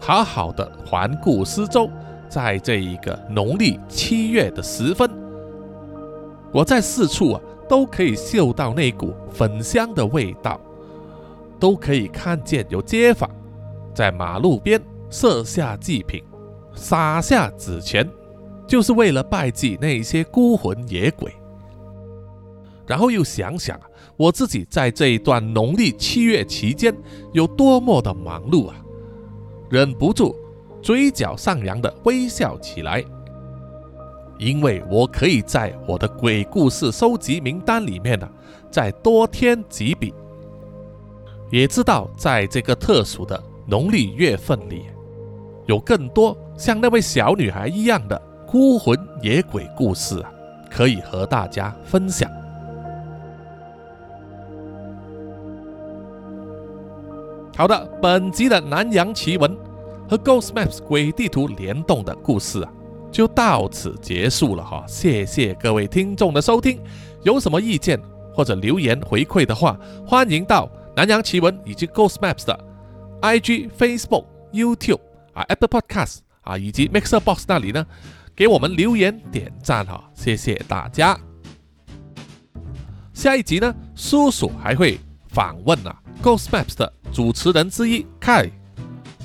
[0.00, 1.88] 好好的环顾四周。
[2.28, 5.10] 在这一个农历七月的时分，
[6.52, 10.60] 我在四处啊都可以嗅到那股粉香的味道，
[11.58, 13.30] 都可以看见有街坊
[13.94, 16.22] 在马路边设下祭品，
[16.74, 18.06] 撒下纸钱，
[18.66, 21.32] 就是为了拜祭那些孤魂野鬼。
[22.86, 23.80] 然后又想想
[24.18, 26.92] 我自己在这一段农历七月期间
[27.32, 28.74] 有多么的忙碌啊，
[29.70, 30.34] 忍不住
[30.82, 33.02] 嘴角上扬的微笑起来，
[34.36, 38.28] 因为我可以在我的鬼故事收集名单里面呢，
[38.72, 40.12] 再多添几笔，
[41.52, 44.86] 也知道在这个特殊的农历月份里，
[45.66, 50.32] 有更多像那位小女孩一样的孤魂野鬼故事啊，
[50.68, 52.28] 可以和大家分享。
[57.58, 59.58] 好的，本集的南洋奇闻
[60.08, 62.72] 和 Ghost Maps 鬼地图联动的故事啊，
[63.10, 64.84] 就到此结束了哈。
[64.86, 66.80] 谢谢各位听众的收听，
[67.24, 68.00] 有什么意见
[68.32, 72.56] 或者留言回馈的话，欢迎到南洋奇闻以及 Ghost Maps 的
[73.22, 75.00] IG、Facebook、YouTube
[75.32, 77.84] 啊、Apple Podcast 啊以及 Mixer Box 那里呢，
[78.36, 81.18] 给我们留言点赞哈，谢谢大家。
[83.12, 88.50] 下一集呢，叔叔还会访问啊 Ghost Maps 的主持人之一 Kai。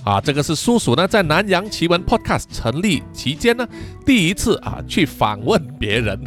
[0.04, 3.66] 啊，这个是叔叔呢，在南洋奇闻 Podcast 成立期间呢，
[4.06, 6.22] 第一次啊去访问别人，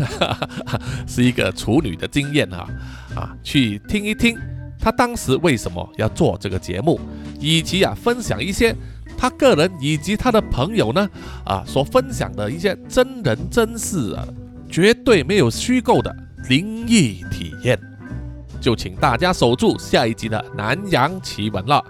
[1.06, 2.66] 是一个处女的经验哈，
[3.14, 4.34] 啊，去听一听
[4.80, 6.98] 他当时为什么要做这个节目，
[7.38, 8.74] 以及啊分享一些
[9.14, 11.06] 他个人以及他的朋友呢
[11.44, 14.26] 啊所分享的一些真人真事啊，
[14.70, 16.10] 绝对没有虚构的
[16.48, 17.78] 灵异体验，
[18.66, 21.80] 就请大家守住下一集的南洋奇闻了。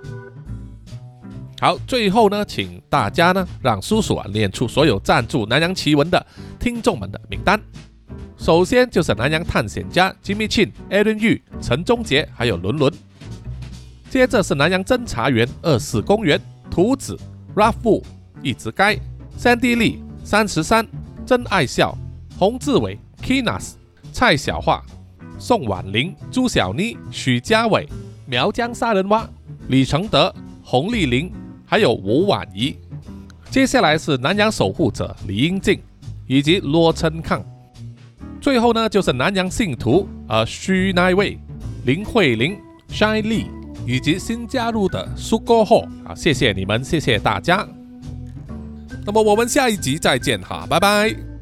[1.59, 6.27] 好，最后呢，请大家呢让叔叔啊念出所有赞助南洋奇闻的
[6.61, 7.59] 听众们的名单。
[8.37, 12.93] 首先就是南洋探险家 Jimmy Chin、Aaron Yu、陈忠杰，还有伦伦。
[14.11, 16.39] 接着是南洋侦查员二四公园、
[16.71, 17.19] 图子、
[17.55, 18.03] Raffu、
[18.43, 18.99] 一直该、
[19.39, 20.87] 三 D 利、三十三、
[21.25, 21.97] 真爱笑、
[22.39, 23.77] 洪志伟、Kinas、
[24.13, 24.85] 蔡小桦、
[25.39, 27.89] 宋婉玲、朱小妮、许家伟、
[28.27, 29.29] 苗疆杀人蛙、
[29.69, 31.33] 李承德、洪丽玲。
[31.69, 32.77] 还有吴婉仪，
[33.51, 35.81] 接下来是南洋守护者李英静
[36.29, 37.45] 以及罗琛康，
[38.41, 41.37] 最后呢就是南洋信徒呃徐乃位、
[41.85, 42.57] 林慧玲、
[42.89, 43.47] Shine Lee
[43.85, 47.67] 以及新加入的苏哥霍啊，谢谢你们，谢谢大家。
[49.05, 51.36] 那么我们下一集再见哈，拜拜。